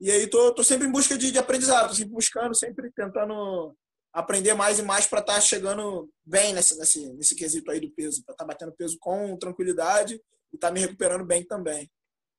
E 0.00 0.10
aí 0.12 0.28
tô, 0.28 0.54
tô 0.54 0.62
sempre 0.62 0.86
em 0.86 0.92
busca 0.92 1.18
de, 1.18 1.32
de 1.32 1.38
aprendizado, 1.38 1.88
tô 1.88 1.94
sempre 1.94 2.12
buscando, 2.12 2.54
sempre 2.54 2.90
tentando 2.92 3.74
aprender 4.12 4.54
mais 4.54 4.78
e 4.78 4.82
mais 4.82 5.06
para 5.06 5.20
estar 5.20 5.34
tá 5.34 5.40
chegando 5.40 6.08
bem 6.24 6.52
nesse, 6.52 6.78
nesse, 6.78 7.12
nesse 7.14 7.34
quesito 7.34 7.70
aí 7.70 7.80
do 7.80 7.90
peso, 7.90 8.22
para 8.24 8.32
estar 8.32 8.44
tá 8.44 8.48
batendo 8.48 8.72
peso 8.72 8.96
com 9.00 9.36
tranquilidade 9.36 10.14
e 10.52 10.56
estar 10.56 10.68
tá 10.68 10.72
me 10.72 10.80
recuperando 10.80 11.24
bem 11.24 11.44
também. 11.44 11.90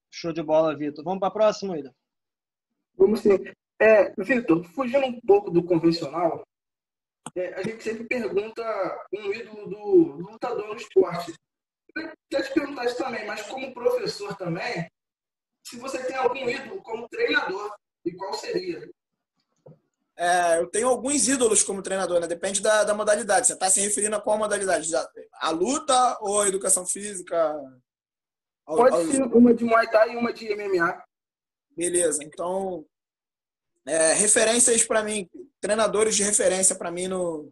Show 0.10 0.32
de 0.32 0.42
bola, 0.42 0.76
Vitor. 0.76 1.04
Vamos 1.04 1.20
para 1.20 1.28
a 1.28 1.32
próxima, 1.32 1.78
Ida? 1.78 1.94
Vamos 2.96 3.20
sim. 3.20 3.38
É, 3.80 4.14
Vitor, 4.18 4.64
fugindo 4.74 5.06
um 5.06 5.20
pouco 5.22 5.52
do 5.52 5.64
convencional, 5.64 6.44
é, 7.36 7.54
a 7.54 7.64
gente 7.64 7.84
sempre 7.84 8.06
pergunta 8.06 8.64
um 9.14 9.32
ídolo 9.34 9.68
do 9.68 10.18
lutador 10.18 10.70
no 10.70 10.76
esporte 10.76 11.34
queria 11.94 12.46
te 12.46 12.54
perguntar 12.54 12.86
isso 12.86 12.98
também, 12.98 13.26
mas 13.26 13.42
como 13.44 13.74
professor 13.74 14.36
também, 14.38 14.90
se 15.66 15.78
você 15.78 16.04
tem 16.04 16.16
algum 16.16 16.50
ídolo 16.50 16.82
como 16.82 17.08
treinador, 17.10 17.74
e 18.06 18.14
qual 18.16 18.34
seria? 18.34 18.90
É, 20.18 20.60
eu 20.60 20.68
tenho 20.68 20.90
alguns 20.90 21.28
ídolos 21.28 21.64
como 21.64 21.82
treinador, 21.82 22.20
né? 22.20 22.28
Depende 22.28 22.62
da, 22.62 22.84
da 22.84 22.94
modalidade. 22.94 23.48
Você 23.48 23.54
está 23.54 23.70
se 23.70 23.80
referindo 23.80 24.16
a 24.16 24.22
qual 24.22 24.38
modalidade? 24.38 24.90
A 25.34 25.50
luta 25.50 26.18
ou 26.22 26.42
a 26.42 26.48
educação 26.48 26.86
física? 26.86 27.56
Pode 28.66 28.96
ao... 28.96 29.06
ser 29.06 29.24
uma 29.24 29.54
de 29.54 29.64
Muay 29.64 29.90
Thai 29.90 30.14
e 30.14 30.18
uma 30.18 30.34
de 30.34 30.54
MMA. 30.54 31.04
Beleza. 31.76 32.22
Então, 32.24 32.86
é, 33.90 34.14
referências 34.14 34.84
para 34.84 35.04
mim, 35.04 35.30
treinadores 35.60 36.16
de 36.16 36.24
referência 36.24 36.76
para 36.76 36.92
mim 36.92 37.08
no, 37.08 37.52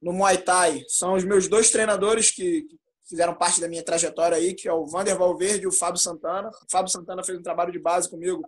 no 0.00 0.12
Muay 0.12 0.38
Thai 0.38 0.84
são 0.88 1.14
os 1.14 1.24
meus 1.24 1.48
dois 1.48 1.70
treinadores 1.70 2.30
que, 2.30 2.66
fizeram 3.08 3.34
parte 3.34 3.60
da 3.60 3.68
minha 3.68 3.82
trajetória 3.82 4.36
aí, 4.36 4.54
que 4.54 4.68
é 4.68 4.72
o 4.72 4.86
Vander 4.86 5.16
Valverde 5.16 5.64
e 5.64 5.66
o 5.66 5.72
Fábio 5.72 6.00
Santana. 6.00 6.48
O 6.48 6.70
Fábio 6.70 6.90
Santana 6.90 7.22
fez 7.22 7.38
um 7.38 7.42
trabalho 7.42 7.70
de 7.70 7.78
base 7.78 8.08
comigo, 8.08 8.42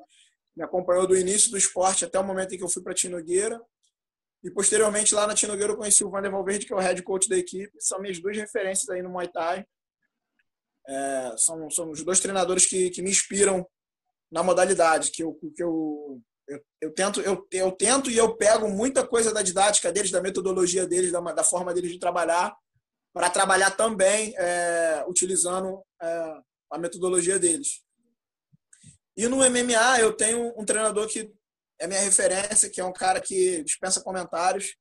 me 0.57 0.65
acompanhou 0.65 1.07
do 1.07 1.17
início 1.17 1.51
do 1.51 1.59
esporte 1.59 2.05
até 2.05 2.19
o 2.19 2.25
momento 2.25 2.55
em 2.55 2.59
que 2.59 2.65
eu 2.65 2.69
fui 2.69 2.83
para 2.83 2.93
a 2.93 2.95
Tinogueira. 2.95 3.61
E 4.43 4.51
posteriormente 4.51 5.15
lá 5.15 5.27
na 5.27 5.35
Tinogueira 5.35 5.73
eu 5.73 5.77
conheci 5.77 6.05
o 6.05 6.11
Vander 6.11 6.31
Valverde, 6.31 6.67
que 6.67 6.73
é 6.73 6.77
o 6.77 6.81
head 6.81 7.03
coach 7.03 7.29
da 7.29 7.37
equipe. 7.37 7.71
São 7.79 8.01
minhas 8.01 8.19
duas 8.19 8.37
referências 8.37 8.89
aí 8.89 9.03
no 9.03 9.11
Muay 9.11 9.29
Thai. 9.29 9.67
É, 10.89 11.35
são, 11.37 11.69
são 11.69 11.91
os 11.91 12.03
dois 12.03 12.21
treinadores 12.21 12.65
que, 12.65 12.91
que 12.91 13.03
me 13.03 13.11
inspiram 13.11 13.67
na 14.31 14.43
modalidade, 14.43 15.11
que 15.11 15.23
eu, 15.23 15.35
que 15.55 15.63
eu, 15.63 16.21
eu, 16.49 16.61
eu, 16.81 16.95
tento, 16.95 17.21
eu, 17.21 17.47
eu 17.51 17.73
tento 17.73 18.11
e 18.11 18.17
eu 18.17 18.37
pego 18.37 18.69
muita 18.69 19.07
coisa 19.07 19.33
da 19.33 19.43
didática 19.43 19.93
deles, 19.93 20.11
da 20.11 20.21
metodologia 20.21 20.87
deles, 20.87 21.13
da, 21.13 21.21
da 21.21 21.45
forma 21.45 21.75
deles 21.75 21.93
de 21.93 21.99
trabalhar 21.99 22.57
para 23.17 23.31
trabalhar 23.31 23.71
também 23.71 24.35
é, 24.37 25.03
utilizando 25.09 25.83
é, 26.03 26.39
a 26.71 26.79
metodologia 26.79 27.39
deles. 27.39 27.83
E 29.17 29.27
no 29.27 29.39
MMA 29.39 30.01
eu 30.01 30.13
tenho 30.13 30.53
um 30.55 30.67
treinador 30.67 31.09
que 31.09 31.33
é 31.81 31.87
minha 31.87 32.01
referência, 32.01 32.69
que 32.69 32.79
é 32.79 32.85
um 32.85 32.93
cara 32.93 33.19
que 33.19 33.65
dispensa 33.65 34.03
comentários, 34.03 34.77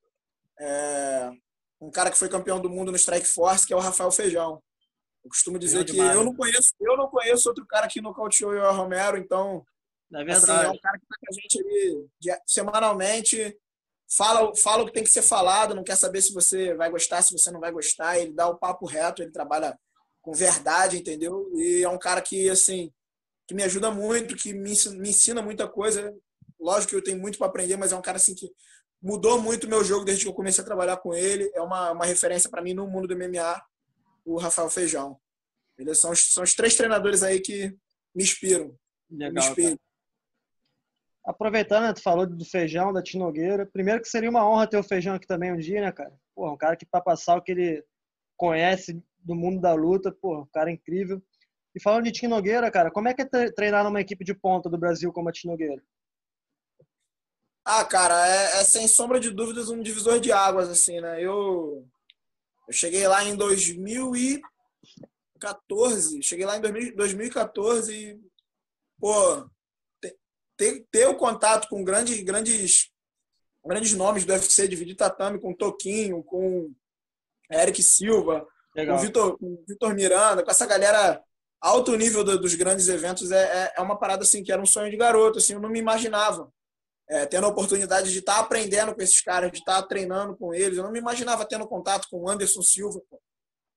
é, 0.59 1.31
um 1.79 1.89
cara 1.89 2.11
que 2.11 2.17
foi 2.17 2.27
campeão 2.27 2.59
do 2.59 2.69
mundo 2.69 2.91
no 2.91 2.97
Strike 2.97 3.25
Force, 3.25 3.65
que 3.65 3.73
é 3.73 3.75
o 3.77 3.79
Rafael 3.79 4.11
Feijão. 4.11 4.61
Eu 5.23 5.29
costumo 5.29 5.57
dizer 5.57 5.85
que 5.85 5.97
eu 5.97 6.23
não 6.23 6.35
conheço, 6.35 6.71
eu 6.81 6.97
não 6.97 7.09
conheço 7.09 7.47
outro 7.47 7.65
cara 7.65 7.87
que 7.87 8.01
nocauteou 8.01 8.51
o 8.51 8.71
Romero, 8.73 9.17
então 9.17 9.65
é, 10.21 10.25
verdade. 10.25 10.51
Assim, 10.51 10.65
é 10.65 10.69
um 10.69 10.79
cara 10.79 10.97
que 10.97 11.05
está 11.05 11.15
com 11.19 11.25
a 11.29 11.33
gente 11.33 11.59
ali 11.59 12.39
semanalmente, 12.45 13.57
fala, 14.09 14.55
fala 14.55 14.83
o 14.83 14.85
que 14.85 14.93
tem 14.93 15.03
que 15.03 15.09
ser 15.09 15.21
falado, 15.21 15.75
não 15.75 15.83
quer 15.83 15.95
saber 15.95 16.21
se 16.21 16.33
você 16.33 16.73
vai 16.73 16.89
gostar, 16.89 17.21
se 17.21 17.37
você 17.37 17.51
não 17.51 17.59
vai 17.59 17.71
gostar. 17.71 18.19
Ele 18.19 18.33
dá 18.33 18.47
o 18.47 18.57
papo 18.57 18.85
reto, 18.85 19.21
ele 19.21 19.31
trabalha 19.31 19.77
com 20.21 20.33
verdade, 20.33 20.97
entendeu? 20.97 21.51
E 21.55 21.83
é 21.83 21.89
um 21.89 21.99
cara 21.99 22.21
que, 22.21 22.49
assim, 22.49 22.91
que 23.47 23.53
me 23.53 23.63
ajuda 23.63 23.91
muito, 23.91 24.35
que 24.35 24.53
me, 24.53 24.73
me 24.97 25.09
ensina 25.09 25.41
muita 25.41 25.67
coisa. 25.67 26.13
Lógico 26.59 26.91
que 26.91 26.95
eu 26.95 27.03
tenho 27.03 27.19
muito 27.19 27.37
para 27.37 27.47
aprender, 27.47 27.77
mas 27.77 27.91
é 27.91 27.95
um 27.95 28.01
cara, 28.01 28.17
assim, 28.17 28.33
que 28.33 28.49
mudou 29.01 29.39
muito 29.39 29.65
o 29.65 29.69
meu 29.69 29.83
jogo 29.83 30.03
desde 30.03 30.23
que 30.23 30.29
eu 30.29 30.33
comecei 30.33 30.63
a 30.63 30.65
trabalhar 30.65 30.97
com 30.97 31.13
ele. 31.13 31.51
É 31.53 31.61
uma, 31.61 31.91
uma 31.91 32.05
referência 32.05 32.49
para 32.49 32.61
mim 32.61 32.73
no 32.73 32.87
mundo 32.87 33.07
do 33.07 33.15
MMA, 33.15 33.61
o 34.25 34.37
Rafael 34.37 34.69
Feijão. 34.69 35.19
Eles 35.77 35.99
são, 35.99 36.15
são 36.15 36.43
os 36.43 36.55
três 36.55 36.75
treinadores 36.75 37.21
aí 37.21 37.39
que 37.39 37.67
me 38.15 38.23
inspiram. 38.23 38.75
Legal, 39.11 39.31
me 39.33 39.39
inspiram. 39.39 39.79
Aproveitando, 41.25 41.83
né, 41.83 41.93
tu 41.93 42.03
falou 42.03 42.27
do 42.27 42.45
feijão, 42.45 42.93
da 42.93 43.01
Tinogueira. 43.01 43.65
Primeiro 43.65 44.01
que 44.01 44.07
seria 44.07 44.29
uma 44.29 44.47
honra 44.47 44.67
ter 44.67 44.77
o 44.77 44.83
feijão 44.83 45.15
aqui 45.15 45.25
também 45.25 45.51
um 45.51 45.57
dia, 45.57 45.81
né, 45.81 45.91
cara? 45.91 46.13
Pô, 46.35 46.51
um 46.51 46.57
cara 46.57 46.75
que 46.75 46.85
para 46.85 47.01
passar 47.01 47.35
o 47.35 47.41
que 47.41 47.51
ele 47.51 47.83
conhece 48.37 49.01
do 49.19 49.33
mundo 49.33 49.59
da 49.59 49.73
luta, 49.73 50.11
pô, 50.11 50.45
cara 50.53 50.71
incrível. 50.71 51.19
E 51.73 51.81
falando 51.81 52.03
de 52.03 52.11
Tim 52.11 52.27
Nogueira, 52.27 52.69
cara, 52.69 52.91
como 52.91 53.07
é 53.07 53.13
que 53.13 53.23
é 53.23 53.51
treinar 53.51 53.83
numa 53.83 53.99
equipe 53.99 54.23
de 54.23 54.35
ponta 54.35 54.69
do 54.69 54.77
Brasil 54.77 55.11
como 55.11 55.29
a 55.29 55.31
Tim 55.31 55.47
Nogueira? 55.47 55.81
Ah, 57.65 57.83
cara, 57.83 58.27
é, 58.27 58.61
é, 58.61 58.63
sem 58.63 58.87
sombra 58.87 59.19
de 59.19 59.31
dúvidas 59.31 59.69
um 59.69 59.81
divisor 59.81 60.19
de 60.19 60.31
águas, 60.31 60.69
assim, 60.69 61.01
né? 61.01 61.19
Eu, 61.19 61.83
eu 62.67 62.73
cheguei 62.73 63.07
lá 63.07 63.25
em 63.25 63.35
2014, 63.35 66.21
cheguei 66.21 66.45
lá 66.45 66.57
em 66.57 66.61
2014 66.61 67.91
e, 67.91 68.21
pô, 68.99 69.49
ter, 70.57 70.85
ter 70.91 71.07
o 71.07 71.15
contato 71.15 71.67
com 71.67 71.83
grandes, 71.83 72.21
grandes, 72.21 72.91
grandes 73.65 73.93
nomes 73.93 74.25
do 74.25 74.33
UFC, 74.33 74.67
dividir 74.67 74.95
tatame 74.95 75.39
com 75.39 75.53
Toquinho, 75.53 76.23
com 76.23 76.71
Eric 77.51 77.81
Silva, 77.81 78.45
Legal. 78.75 78.95
com 78.95 79.01
Vitor, 79.01 79.37
com 79.37 79.63
Vitor 79.67 79.93
Miranda, 79.93 80.43
com 80.43 80.51
essa 80.51 80.65
galera 80.65 81.21
alto 81.59 81.95
nível 81.95 82.23
do, 82.23 82.39
dos 82.39 82.53
grandes 82.53 82.87
eventos 82.87 83.31
é, 83.31 83.43
é, 83.43 83.73
é, 83.77 83.81
uma 83.81 83.97
parada 83.97 84.23
assim 84.23 84.43
que 84.43 84.51
era 84.51 84.61
um 84.61 84.65
sonho 84.65 84.91
de 84.91 84.97
garoto, 84.97 85.39
assim, 85.39 85.53
eu 85.53 85.59
não 85.59 85.69
me 85.69 85.79
imaginava. 85.79 86.51
É, 87.07 87.23
tendo 87.23 87.45
a 87.45 87.49
oportunidade 87.49 88.11
de 88.11 88.17
estar 88.17 88.39
aprendendo 88.39 88.95
com 88.95 89.01
esses 89.01 89.21
caras, 89.21 89.51
de 89.51 89.59
estar 89.59 89.79
treinando 89.83 90.35
com 90.35 90.55
eles. 90.55 90.75
Eu 90.75 90.83
não 90.83 90.91
me 90.91 90.97
imaginava 90.97 91.45
tendo 91.45 91.67
contato 91.67 92.07
com 92.09 92.23
o 92.23 92.27
Anderson 92.27 92.63
Silva. 92.63 92.99
Pô. 93.07 93.21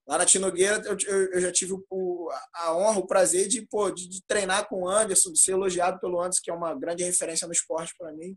Lá 0.09 0.17
na 0.17 0.25
Tinogueira, 0.25 0.83
eu, 0.87 0.97
eu, 1.07 1.33
eu, 1.33 1.41
já 1.41 1.53
tive 1.53 1.75
o, 1.91 2.31
a 2.55 2.75
honra, 2.75 2.99
o 2.99 3.07
prazer 3.07 3.47
de, 3.47 3.67
pô, 3.67 3.91
de, 3.91 4.09
de, 4.09 4.23
treinar 4.27 4.67
com 4.67 4.85
o 4.85 4.89
Anderson, 4.89 5.31
de 5.31 5.39
ser 5.39 5.53
elogiado 5.53 6.01
pelo 6.01 6.19
Anderson, 6.19 6.41
que 6.43 6.51
é 6.51 6.55
uma 6.55 6.75
grande 6.75 7.05
referência 7.05 7.47
no 7.47 7.53
esporte 7.53 7.93
para 7.99 8.11
mim. 8.15 8.35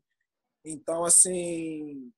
Então, 0.66 1.06
assim, 1.06 2.12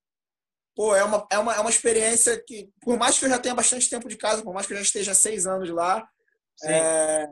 pô, 0.75 0.95
é 0.95 1.03
uma, 1.03 1.27
é, 1.31 1.37
uma, 1.37 1.53
é 1.53 1.59
uma 1.59 1.69
experiência 1.69 2.41
que, 2.43 2.67
por 2.81 2.97
mais 2.97 3.19
que 3.19 3.25
eu 3.25 3.29
já 3.29 3.37
tenha 3.37 3.53
bastante 3.53 3.87
tempo 3.87 4.09
de 4.09 4.17
casa, 4.17 4.41
por 4.41 4.55
mais 4.55 4.65
que 4.65 4.73
eu 4.73 4.77
já 4.77 4.83
esteja 4.83 5.13
seis 5.13 5.45
anos 5.45 5.69
lá, 5.69 6.03
é, 6.63 7.27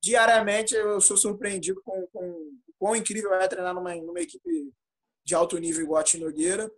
diariamente 0.00 0.76
eu 0.76 1.00
sou 1.00 1.16
surpreendido 1.16 1.82
com, 1.82 2.06
com 2.12 2.24
o 2.24 2.74
quão 2.78 2.94
incrível 2.94 3.34
é 3.34 3.48
treinar 3.48 3.74
numa, 3.74 3.92
numa 3.96 4.20
equipe 4.20 4.72
de 5.24 5.34
alto 5.34 5.58
nível 5.58 5.82
igual 5.82 6.00
a 6.00 6.04
Tinogueira. 6.04 6.70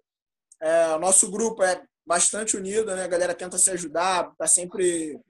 É, 0.58 0.94
o 0.94 0.98
nosso 0.98 1.30
grupo 1.30 1.62
é 1.62 1.84
bastante 2.06 2.56
unido, 2.56 2.94
né? 2.94 3.04
A 3.04 3.08
galera 3.08 3.34
tenta 3.34 3.58
se 3.58 3.70
ajudar, 3.70 4.34
tá 4.36 4.46
sempre 4.46 5.20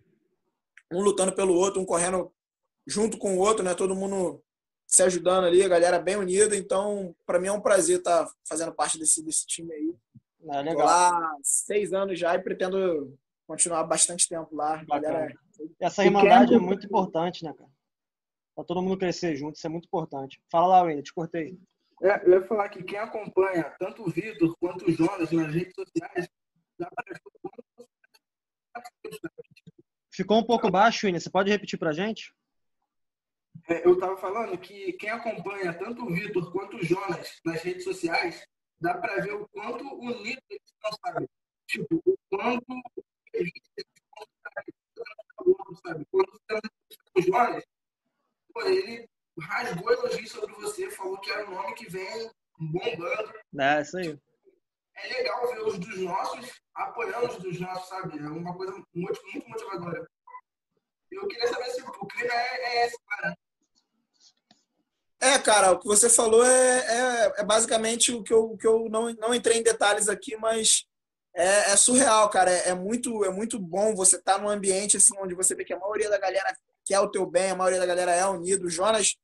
um 0.93 1.01
lutando 1.01 1.35
pelo 1.35 1.55
outro, 1.55 1.81
um 1.81 1.87
correndo 1.87 2.33
junto 2.87 3.19
com 3.19 3.37
o 3.37 3.39
outro, 3.39 3.65
né? 3.65 3.75
Todo 3.75 3.97
mundo 3.97 4.43
se 4.87 5.03
ajudando 5.03 5.47
ali, 5.47 5.63
a 5.63 5.69
galera 5.69 5.99
bem 5.99 6.17
unida. 6.17 6.55
Então, 6.55 7.15
para 7.25 7.41
mim 7.41 7.49
é 7.49 7.53
um 7.53 7.61
prazer 7.61 7.99
estar 7.99 8.25
tá 8.25 8.33
fazendo 8.49 8.73
parte 8.73 8.99
desse, 8.99 9.25
desse 9.25 9.47
time 9.47 9.73
aí. 9.73 9.95
É, 10.51 10.63
legal. 10.63 10.77
Tô 10.77 10.85
lá 10.85 11.37
seis 11.43 11.93
anos 11.93 12.19
já 12.19 12.35
e 12.35 12.43
pretendo 12.43 13.19
continuar 13.47 13.83
bastante 13.85 14.29
tempo 14.29 14.55
lá. 14.55 14.85
Galera... 14.85 15.35
Essa 15.81 16.05
irmandade 16.05 16.55
é 16.55 16.59
muito 16.59 16.87
importante, 16.87 17.43
né, 17.43 17.53
cara? 17.53 17.71
Pra 18.55 18.65
todo 18.65 18.83
mundo 18.83 18.99
crescer 18.99 19.37
junto, 19.37 19.57
isso 19.57 19.67
é 19.67 19.71
muito 19.71 19.87
importante. 19.87 20.41
Fala 20.51 20.67
lá, 20.67 20.83
Wendy, 20.83 21.03
te 21.03 21.13
cortei. 21.13 21.59
É, 22.03 22.27
eu 22.27 22.41
ia 22.41 22.47
falar 22.47 22.69
que 22.69 22.83
quem 22.83 22.99
acompanha 22.99 23.75
tanto 23.79 24.03
o 24.03 24.11
Vitor 24.11 24.55
quanto 24.61 24.87
o 24.87 24.93
Jonas 24.93 25.31
nas 25.31 25.53
redes 25.53 25.75
sociais, 25.75 26.29
Ficou 30.11 30.39
um 30.39 30.47
pouco 30.47 30.71
baixo, 30.71 31.07
Ine. 31.07 31.21
Você 31.21 31.31
pode 31.31 31.51
repetir 31.51 31.79
pra 31.79 31.93
gente? 31.93 32.35
É, 33.69 33.87
eu 33.87 33.95
estava 33.95 34.17
falando 34.17 34.57
que 34.59 34.93
quem 34.95 35.11
acompanha 35.11 35.75
tanto 35.75 36.05
o 36.05 36.15
Vitor 36.15 36.53
quanto 36.53 36.77
o 36.77 36.85
Jonas 36.85 37.41
nas 37.45 37.63
redes 37.63 37.85
sociais, 37.85 38.47
dá 38.81 38.97
para 38.97 39.23
ver 39.23 39.35
o 39.35 39.49
quanto 39.49 39.85
unidos 39.99 40.43
eles 40.49 40.63
estão, 40.65 40.93
sabe? 41.05 41.29
Tipo, 41.67 42.03
o 42.05 42.17
quanto 42.31 42.83
eles 43.33 43.53
sabe? 45.85 46.07
Quando 46.11 46.29
o 47.17 47.23
Jonas, 47.23 47.65
ele 48.65 49.09
rasgou 49.39 49.93
elogios 49.93 50.31
sobre 50.31 50.55
você, 50.55 50.91
falou 50.91 51.19
que 51.21 51.31
era 51.31 51.49
um 51.49 51.55
nome 51.55 51.75
que 51.75 51.89
vem 51.89 52.31
bombando. 52.59 53.35
É, 53.59 53.83
isso 53.83 53.99
aí. 53.99 54.19
É 54.95 55.09
legal 55.09 55.47
ver 55.49 55.61
os 55.63 55.79
dos 55.79 55.99
nossos 55.99 56.61
apoiando 56.77 57.29
os 57.29 57.37
dos 57.39 57.59
nossos, 57.59 57.89
sabe? 57.89 58.19
É 58.19 58.29
uma 58.29 58.55
coisa 58.55 58.73
muito, 58.95 59.21
muito 59.33 59.49
motivadora. 59.49 60.07
Eu 61.11 61.27
queria 61.27 61.49
saber 61.49 61.71
se 61.71 61.83
o 61.83 62.07
clima 62.07 62.33
é, 62.33 62.65
é 62.65 62.87
esse, 62.87 62.99
cara. 63.09 63.39
É, 65.19 65.39
cara, 65.39 65.73
o 65.73 65.79
que 65.79 65.87
você 65.87 66.11
falou 66.11 66.45
é, 66.45 66.79
é, 66.79 67.33
é, 67.39 67.45
basicamente 67.45 68.13
o 68.13 68.23
que 68.23 68.33
eu, 68.33 68.57
que 68.57 68.67
eu 68.67 68.89
não, 68.91 69.13
não 69.15 69.35
entrei 69.35 69.59
em 69.59 69.63
detalhes 69.63 70.09
aqui, 70.09 70.37
mas 70.37 70.87
é, 71.35 71.73
é 71.73 71.77
surreal, 71.77 72.29
cara. 72.29 72.51
É, 72.51 72.69
é, 72.69 72.75
muito, 72.75 73.25
é 73.25 73.31
muito 73.31 73.59
bom 73.59 73.95
você 73.95 74.17
estar 74.17 74.35
tá 74.35 74.39
num 74.39 74.49
ambiente 74.49 74.99
assim, 74.99 75.15
onde 75.19 75.35
você 75.35 75.55
vê 75.55 75.65
que 75.65 75.73
a 75.73 75.79
maioria 75.79 76.11
da 76.11 76.19
galera 76.19 76.55
quer 76.85 77.01
o 77.01 77.11
teu 77.11 77.25
bem, 77.25 77.51
a 77.51 77.57
maioria 77.57 77.81
da 77.81 77.87
galera 77.87 78.13
é 78.13 78.27
unido. 78.27 78.67
O 78.67 78.71
Jonas 78.71 79.17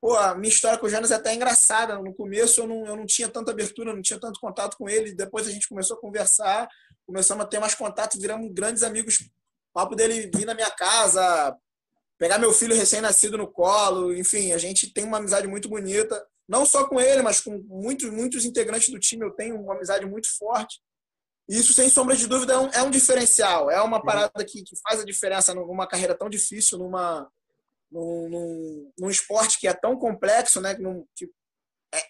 Pô, 0.00 0.16
a 0.16 0.34
minha 0.34 0.48
história 0.48 0.78
com 0.78 0.86
o 0.86 0.88
Jonas 0.88 1.10
é 1.10 1.16
até 1.16 1.34
engraçada. 1.34 1.98
No 1.98 2.14
começo 2.14 2.60
eu 2.60 2.66
não, 2.66 2.86
eu 2.86 2.96
não 2.96 3.04
tinha 3.04 3.28
tanta 3.28 3.50
abertura, 3.50 3.92
não 3.92 4.00
tinha 4.00 4.18
tanto 4.18 4.40
contato 4.40 4.76
com 4.78 4.88
ele. 4.88 5.14
Depois 5.14 5.46
a 5.46 5.50
gente 5.50 5.68
começou 5.68 5.96
a 5.96 6.00
conversar, 6.00 6.66
começamos 7.10 7.44
a 7.44 7.48
ter 7.48 7.58
mais 7.58 7.74
contato, 7.74 8.20
viramos 8.20 8.52
grandes 8.52 8.84
amigos. 8.84 9.18
O 9.70 9.72
papo 9.74 9.96
dele 9.96 10.30
vir 10.32 10.46
na 10.46 10.54
minha 10.54 10.70
casa, 10.70 11.56
pegar 12.16 12.38
meu 12.38 12.52
filho 12.52 12.74
recém-nascido 12.74 13.36
no 13.36 13.50
colo. 13.50 14.14
Enfim, 14.14 14.52
a 14.52 14.58
gente 14.58 14.92
tem 14.92 15.04
uma 15.04 15.18
amizade 15.18 15.48
muito 15.48 15.68
bonita. 15.68 16.24
Não 16.48 16.64
só 16.64 16.86
com 16.86 17.00
ele, 17.00 17.20
mas 17.20 17.40
com 17.40 17.58
muitos, 17.66 18.10
muitos 18.10 18.44
integrantes 18.44 18.90
do 18.90 18.98
time. 19.00 19.24
Eu 19.24 19.32
tenho 19.32 19.60
uma 19.60 19.74
amizade 19.74 20.06
muito 20.06 20.28
forte. 20.38 20.80
E 21.48 21.58
isso, 21.58 21.72
sem 21.72 21.88
sombra 21.88 22.14
de 22.14 22.28
dúvida, 22.28 22.52
é 22.52 22.58
um, 22.58 22.68
é 22.68 22.82
um 22.82 22.90
diferencial. 22.90 23.68
É 23.68 23.82
uma 23.82 24.00
parada 24.00 24.44
que, 24.44 24.62
que 24.62 24.76
faz 24.80 25.00
a 25.00 25.04
diferença 25.04 25.52
numa 25.52 25.88
carreira 25.88 26.16
tão 26.16 26.30
difícil, 26.30 26.78
numa 26.78 27.28
num, 27.90 28.28
num, 28.28 28.92
num 29.00 29.10
esporte 29.10 29.58
que 29.58 29.66
é 29.66 29.74
tão 29.74 29.96
complexo, 29.96 30.60
né? 30.60 30.74
Num, 30.74 31.04
que 31.16 31.28
é, 31.92 32.02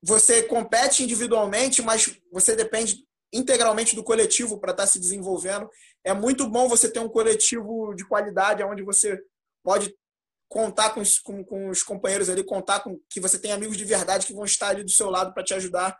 você 0.00 0.44
compete 0.44 1.02
individualmente, 1.02 1.82
mas 1.82 2.16
você 2.30 2.54
depende 2.54 3.04
integralmente 3.32 3.94
do 3.94 4.04
coletivo 4.04 4.58
para 4.58 4.72
estar 4.72 4.84
tá 4.84 4.86
se 4.86 4.98
desenvolvendo. 4.98 5.68
É 6.04 6.12
muito 6.12 6.48
bom 6.48 6.68
você 6.68 6.90
ter 6.90 7.00
um 7.00 7.08
coletivo 7.08 7.94
de 7.94 8.06
qualidade, 8.06 8.62
onde 8.62 8.82
você 8.82 9.20
pode 9.62 9.94
contar 10.48 10.90
com 10.90 11.00
os, 11.00 11.18
com, 11.18 11.44
com 11.44 11.68
os 11.68 11.82
companheiros 11.82 12.28
ali, 12.28 12.42
contar 12.42 12.80
com 12.80 13.00
que 13.08 13.20
você 13.20 13.38
tem 13.38 13.52
amigos 13.52 13.76
de 13.76 13.84
verdade 13.84 14.26
que 14.26 14.34
vão 14.34 14.44
estar 14.44 14.68
ali 14.68 14.82
do 14.82 14.90
seu 14.90 15.08
lado 15.08 15.32
para 15.32 15.44
te 15.44 15.54
ajudar, 15.54 15.96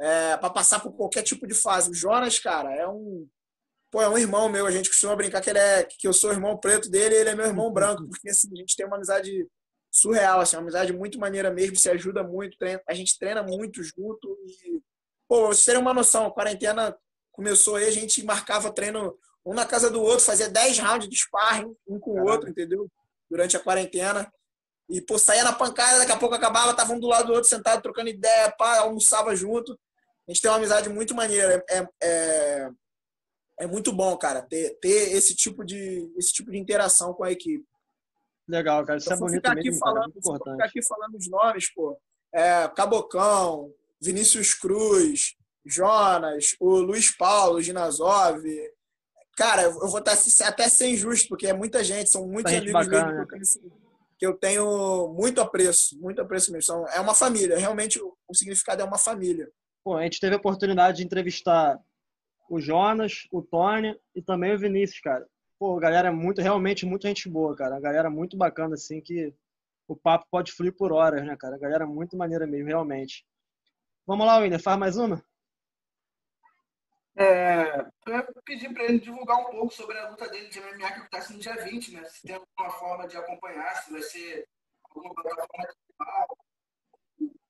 é, 0.00 0.36
para 0.36 0.50
passar 0.50 0.80
por 0.80 0.92
qualquer 0.92 1.22
tipo 1.22 1.46
de 1.46 1.54
fase. 1.54 1.90
O 1.90 1.94
Jonas, 1.94 2.38
cara, 2.38 2.72
é 2.74 2.86
um 2.86 3.28
Pô, 3.90 4.02
é 4.02 4.08
um 4.08 4.18
irmão 4.18 4.50
meu, 4.50 4.66
a 4.66 4.70
gente 4.70 4.90
costuma 4.90 5.16
brincar 5.16 5.40
que 5.40 5.48
ele 5.48 5.58
é 5.58 5.82
que 5.84 6.06
eu 6.06 6.12
sou 6.12 6.30
irmão 6.30 6.58
preto 6.58 6.90
dele 6.90 7.14
e 7.14 7.18
ele 7.18 7.30
é 7.30 7.34
meu 7.34 7.46
irmão 7.46 7.72
branco, 7.72 8.04
porque 8.08 8.28
assim, 8.28 8.48
a 8.52 8.56
gente 8.56 8.76
tem 8.76 8.84
uma 8.84 8.96
amizade 8.96 9.48
surreal, 9.90 10.40
assim, 10.40 10.56
uma 10.56 10.62
amizade 10.62 10.92
muito 10.92 11.18
maneira 11.18 11.50
mesmo, 11.50 11.76
se 11.76 11.88
ajuda 11.88 12.22
muito, 12.22 12.58
treina, 12.58 12.82
a 12.86 12.92
gente 12.92 13.18
treina 13.18 13.42
muito 13.42 13.82
junto 13.82 14.38
e 14.46 14.82
pô, 15.28 15.48
vocês 15.48 15.64
terem 15.64 15.80
uma 15.80 15.94
noção, 15.94 16.26
a 16.26 16.32
quarentena 16.32 16.96
começou 17.30 17.76
aí, 17.76 17.84
a 17.84 17.92
gente 17.92 18.24
marcava 18.24 18.72
treino 18.72 19.16
um 19.44 19.54
na 19.54 19.64
casa 19.64 19.90
do 19.90 20.02
outro, 20.02 20.24
fazia 20.24 20.48
10 20.48 20.78
rounds 20.78 21.08
de 21.08 21.16
sparring 21.16 21.74
um 21.86 22.00
com 22.00 22.20
o 22.20 22.28
outro, 22.28 22.50
entendeu? 22.50 22.90
Durante 23.30 23.56
a 23.56 23.60
quarentena. 23.60 24.30
E, 24.90 25.00
pô, 25.00 25.18
saía 25.18 25.44
na 25.44 25.52
pancada, 25.52 25.98
daqui 25.98 26.12
a 26.12 26.18
pouco 26.18 26.34
acabava, 26.34 26.74
tava 26.74 26.92
um 26.92 27.00
do 27.00 27.06
lado 27.06 27.28
do 27.28 27.34
outro, 27.34 27.48
sentado, 27.48 27.82
trocando 27.82 28.08
ideia, 28.08 28.50
pá, 28.50 28.78
almoçava 28.78 29.36
junto. 29.36 29.78
A 30.26 30.32
gente 30.32 30.42
tem 30.42 30.50
uma 30.50 30.56
amizade 30.56 30.88
muito 30.88 31.14
maneira. 31.14 31.64
É, 31.68 31.88
é, 32.02 32.70
é 33.60 33.66
muito 33.66 33.92
bom, 33.92 34.16
cara, 34.16 34.42
ter, 34.42 34.78
ter 34.80 35.12
esse, 35.12 35.34
tipo 35.34 35.64
de, 35.64 36.10
esse 36.16 36.32
tipo 36.32 36.50
de 36.50 36.58
interação 36.58 37.12
com 37.12 37.24
a 37.24 37.32
equipe. 37.32 37.64
Legal, 38.46 38.84
cara. 38.84 38.98
Isso 38.98 39.12
é 39.12 39.16
bonito 39.16 39.36
ficar 39.36 39.52
aqui 39.52 39.64
mesmo, 39.64 39.78
falando, 39.78 40.12
cara, 40.22 40.38
ficar 40.38 40.64
aqui 40.64 40.82
falando 40.82 41.14
os 41.16 41.28
nomes, 41.28 41.72
pô. 41.74 42.00
É, 42.34 42.68
Cabocão, 42.68 43.72
Vinícius 44.00 44.54
Cruz, 44.54 45.34
Jonas, 45.64 46.56
o 46.60 46.76
Luiz 46.78 47.10
Paulo, 47.10 47.60
Ginazov. 47.60 48.42
Cara, 49.36 49.62
eu 49.62 49.88
vou 49.88 49.98
estar 49.98 50.16
até 50.46 50.68
ser 50.68 50.88
injusto, 50.88 51.28
porque 51.28 51.46
é 51.46 51.52
muita 51.52 51.84
gente, 51.84 52.10
são 52.10 52.26
muitos 52.26 52.52
amigos 52.52 52.72
bacana, 52.72 53.26
mesmo 53.30 53.88
que 54.18 54.26
eu 54.26 54.34
tenho 54.34 55.14
muito 55.14 55.40
apreço, 55.40 55.98
muito 56.00 56.20
apreço 56.20 56.52
mesmo. 56.52 56.86
É 56.88 57.00
uma 57.00 57.14
família, 57.14 57.56
realmente 57.56 58.00
o 58.00 58.34
significado 58.34 58.82
é 58.82 58.84
uma 58.84 58.98
família. 58.98 59.48
Pô, 59.84 59.96
a 59.96 60.02
gente 60.02 60.18
teve 60.18 60.34
a 60.34 60.38
oportunidade 60.38 60.98
de 60.98 61.04
entrevistar 61.04 61.78
o 62.50 62.60
Jonas, 62.60 63.28
o 63.30 63.40
Tony 63.40 63.96
e 64.14 64.20
também 64.20 64.52
o 64.54 64.58
Vinícius, 64.58 65.00
cara. 65.00 65.24
Pô, 65.58 65.76
galera 65.76 66.08
é 66.08 66.10
muito, 66.10 66.42
realmente 66.42 66.84
muito 66.84 67.06
gente 67.06 67.28
boa, 67.28 67.54
cara. 67.54 67.76
A 67.76 67.80
galera 67.80 68.10
muito 68.10 68.36
bacana, 68.36 68.74
assim, 68.74 69.00
que 69.00 69.32
o 69.86 69.94
papo 69.94 70.26
pode 70.30 70.50
fluir 70.52 70.74
por 70.76 70.92
horas, 70.92 71.24
né, 71.24 71.36
cara? 71.36 71.54
A 71.54 71.58
galera 71.58 71.86
muito 71.86 72.16
maneira 72.16 72.46
mesmo, 72.46 72.66
realmente. 72.66 73.24
Vamos 74.08 74.24
lá, 74.24 74.40
Winner, 74.40 74.58
faz 74.58 74.78
mais 74.78 74.96
uma? 74.96 75.22
É, 77.14 77.84
eu 78.06 78.14
ia 78.14 78.26
pedir 78.42 78.72
para 78.72 78.84
ele 78.84 79.00
divulgar 79.00 79.36
um 79.36 79.50
pouco 79.50 79.74
sobre 79.74 79.98
a 79.98 80.08
luta 80.08 80.26
dele 80.30 80.48
de 80.48 80.58
MMA 80.60 80.92
que 80.92 81.00
está 81.00 81.20
sendo 81.20 81.40
dia 81.40 81.54
20, 81.62 81.92
né? 81.92 82.04
Se 82.06 82.26
tem 82.26 82.36
alguma 82.36 82.70
forma 82.78 83.06
de 83.06 83.18
acompanhar, 83.18 83.70
se 83.82 83.92
vai 83.92 84.00
ser 84.00 84.48
alguma 84.84 85.12
plataforma 85.12 85.68
digital, 85.68 86.38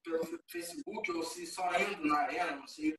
pelo 0.02 0.40
Facebook, 0.48 1.12
ou 1.12 1.22
se 1.22 1.46
só 1.46 1.62
indo 1.78 2.04
na 2.04 2.18
arena, 2.18 2.56
não 2.56 2.66
sei. 2.66 2.98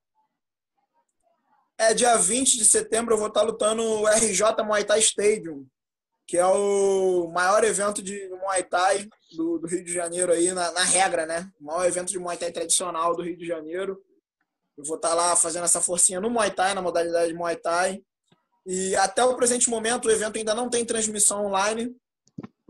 É, 1.77 1.93
dia 1.93 2.15
20 2.15 2.55
de 2.55 2.63
setembro 2.63 3.15
eu 3.15 3.17
vou 3.17 3.27
estar 3.27 3.41
lutando 3.41 3.83
o 3.83 4.07
RJ 4.07 4.63
Muay 4.63 4.85
Thai 4.85 4.99
Stadium, 4.99 5.67
que 6.29 6.37
é 6.37 6.45
o 6.45 7.27
maior 7.33 7.63
evento 7.63 8.03
de 8.03 8.29
Muay 8.29 8.61
Thai 8.61 9.09
do, 9.35 9.57
do 9.57 9.67
Rio 9.67 9.83
de 9.83 9.91
Janeiro 9.91 10.31
aí, 10.31 10.53
na, 10.53 10.71
na, 10.73 10.83
regra, 10.83 11.25
né? 11.25 11.51
O 11.59 11.63
maior 11.63 11.87
evento 11.87 12.11
de 12.11 12.19
Muay 12.19 12.37
Thai 12.37 12.51
tradicional 12.51 13.15
do 13.15 13.23
Rio 13.23 13.35
de 13.35 13.47
Janeiro. 13.47 13.99
Eu 14.77 14.83
vou 14.83 14.97
estar 14.97 15.15
lá 15.15 15.35
fazendo 15.35 15.63
essa 15.63 15.81
forcinha 15.81 16.21
no 16.21 16.29
Muay 16.29 16.51
Thai, 16.51 16.75
na 16.75 16.83
modalidade 16.83 17.33
Muay 17.33 17.55
Thai. 17.55 18.03
E 18.63 18.95
até 18.97 19.25
o 19.25 19.35
presente 19.35 19.71
momento 19.71 20.05
o 20.05 20.11
evento 20.11 20.37
ainda 20.37 20.53
não 20.53 20.69
tem 20.69 20.85
transmissão 20.85 21.47
online, 21.47 21.95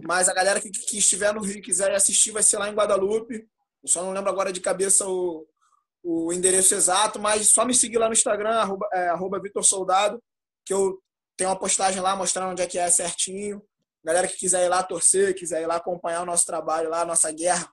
mas 0.08 0.30
a 0.30 0.34
galera 0.34 0.62
que, 0.62 0.70
que 0.70 0.98
estiver 0.98 1.34
no 1.34 1.42
Rio 1.42 1.58
e 1.58 1.62
quiser 1.62 1.94
assistir 1.94 2.32
vai 2.32 2.44
ser 2.44 2.60
lá 2.60 2.70
em 2.70 2.74
Guadalupe. 2.74 3.46
Eu 3.84 3.90
só 3.90 4.02
não 4.02 4.14
lembro 4.14 4.30
agora 4.30 4.54
de 4.54 4.62
cabeça 4.62 5.06
o, 5.06 5.46
o 6.02 6.32
endereço 6.32 6.74
exato, 6.76 7.20
mas 7.20 7.50
só 7.50 7.66
me 7.66 7.74
seguir 7.74 7.98
lá 7.98 8.08
no 8.08 8.14
Instagram, 8.14 8.52
arroba, 8.52 8.88
é, 8.94 9.10
arroba 9.10 9.42
Vitor 9.42 9.66
Soldado, 9.66 10.18
que 10.66 10.74
eu 10.74 10.98
tenho 11.40 11.50
uma 11.50 11.58
postagem 11.58 12.02
lá 12.02 12.18
mostrando 12.18 12.52
onde 12.52 12.62
é 12.62 12.68
que 12.68 12.78
é 12.78 12.90
certinho. 12.92 13.64
Galera 14.04 14.28
que 14.28 14.36
quiser 14.36 14.66
ir 14.66 14.68
lá 14.68 14.84
torcer, 14.84 15.34
quiser 15.34 15.62
ir 15.62 15.68
lá 15.68 15.78
acompanhar 15.78 16.22
o 16.22 16.26
nosso 16.26 16.46
trabalho 16.46 16.90
lá, 16.90 17.02
a 17.02 17.06
nossa 17.06 17.32
guerra, 17.32 17.72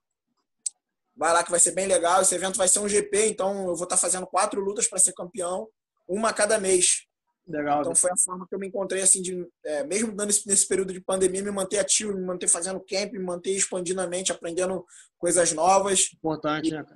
vai 1.16 1.32
lá 1.32 1.42
que 1.42 1.50
vai 1.50 1.58
ser 1.58 1.72
bem 1.72 1.86
legal. 1.86 2.22
Esse 2.22 2.34
evento 2.34 2.56
vai 2.56 2.68
ser 2.68 2.78
um 2.78 2.88
GP, 2.88 3.26
então 3.26 3.68
eu 3.68 3.74
vou 3.74 3.84
estar 3.84 3.96
fazendo 3.96 4.26
quatro 4.26 4.60
lutas 4.60 4.88
para 4.88 5.00
ser 5.00 5.12
campeão, 5.14 5.68
uma 6.06 6.28
a 6.28 6.32
cada 6.32 6.58
mês. 6.58 7.06
Legal. 7.44 7.80
Então 7.80 7.94
foi 7.94 8.10
a 8.10 8.16
forma 8.16 8.46
que 8.48 8.54
eu 8.54 8.58
me 8.58 8.68
encontrei 8.68 9.02
assim 9.02 9.20
de, 9.20 9.46
é, 9.64 9.84
mesmo 9.84 10.14
dando 10.14 10.30
esse, 10.30 10.46
nesse 10.46 10.66
período 10.68 10.92
de 10.92 11.00
pandemia, 11.00 11.42
me 11.42 11.50
manter 11.50 11.78
ativo, 11.78 12.14
me 12.14 12.24
manter 12.24 12.48
fazendo 12.48 12.80
camp, 12.80 13.12
me 13.12 13.18
manter 13.18 13.50
expandindo 13.50 14.00
a 14.00 14.06
mente, 14.06 14.30
aprendendo 14.30 14.84
coisas 15.18 15.52
novas. 15.52 16.08
Importante, 16.14 16.68
e, 16.68 16.70
né? 16.70 16.84
Cara? 16.84 16.94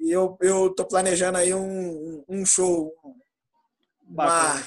E 0.00 0.10
eu, 0.10 0.38
eu 0.40 0.74
tô 0.74 0.86
planejando 0.86 1.36
aí 1.36 1.52
um, 1.52 2.24
um 2.26 2.46
show, 2.46 2.94
uma, 4.06 4.58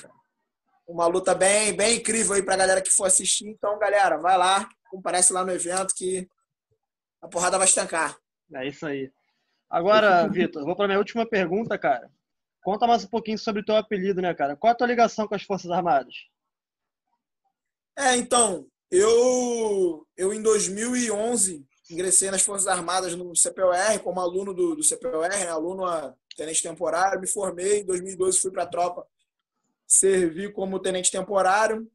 uma 0.87 1.07
luta 1.07 1.33
bem, 1.33 1.75
bem 1.75 1.97
incrível 1.97 2.33
aí 2.33 2.43
pra 2.43 2.57
galera 2.57 2.81
que 2.81 2.91
for 2.91 3.05
assistir. 3.05 3.47
Então, 3.47 3.79
galera, 3.79 4.17
vai 4.17 4.37
lá, 4.37 4.67
comparece 4.89 5.33
lá 5.33 5.43
no 5.43 5.51
evento 5.51 5.93
que 5.95 6.27
a 7.21 7.27
porrada 7.27 7.57
vai 7.57 7.67
estancar. 7.67 8.17
É 8.53 8.67
isso 8.67 8.85
aí. 8.85 9.11
Agora, 9.69 10.27
Vitor, 10.27 10.63
vou 10.65 10.75
para 10.75 10.87
minha 10.87 10.99
última 10.99 11.27
pergunta, 11.27 11.77
cara. 11.77 12.11
Conta 12.63 12.85
mais 12.85 13.03
um 13.03 13.09
pouquinho 13.09 13.37
sobre 13.37 13.61
o 13.61 13.65
teu 13.65 13.75
apelido, 13.75 14.21
né, 14.21 14.33
cara? 14.33 14.55
Qual 14.55 14.71
a 14.71 14.75
tua 14.75 14.87
ligação 14.87 15.27
com 15.27 15.35
as 15.35 15.43
Forças 15.43 15.71
Armadas? 15.71 16.13
É, 17.97 18.15
então, 18.15 18.67
eu, 18.91 20.07
eu 20.15 20.33
em 20.33 20.41
2011 20.41 21.65
ingressei 21.89 22.31
nas 22.31 22.41
Forças 22.41 22.67
Armadas 22.67 23.15
no 23.15 23.33
CPOR 23.35 23.99
como 24.03 24.19
aluno 24.19 24.53
do, 24.53 24.75
do 24.75 24.83
CPOR, 24.83 25.29
né, 25.29 25.47
aluno 25.47 25.85
a 25.85 26.15
tenente 26.35 26.63
temporário. 26.63 27.19
Me 27.19 27.27
formei 27.27 27.81
em 27.81 27.85
2012, 27.85 28.39
fui 28.39 28.51
para 28.51 28.63
a 28.63 28.67
tropa, 28.67 29.05
servi 29.93 30.51
como 30.51 30.79
tenente 30.79 31.11
temporário 31.11 31.89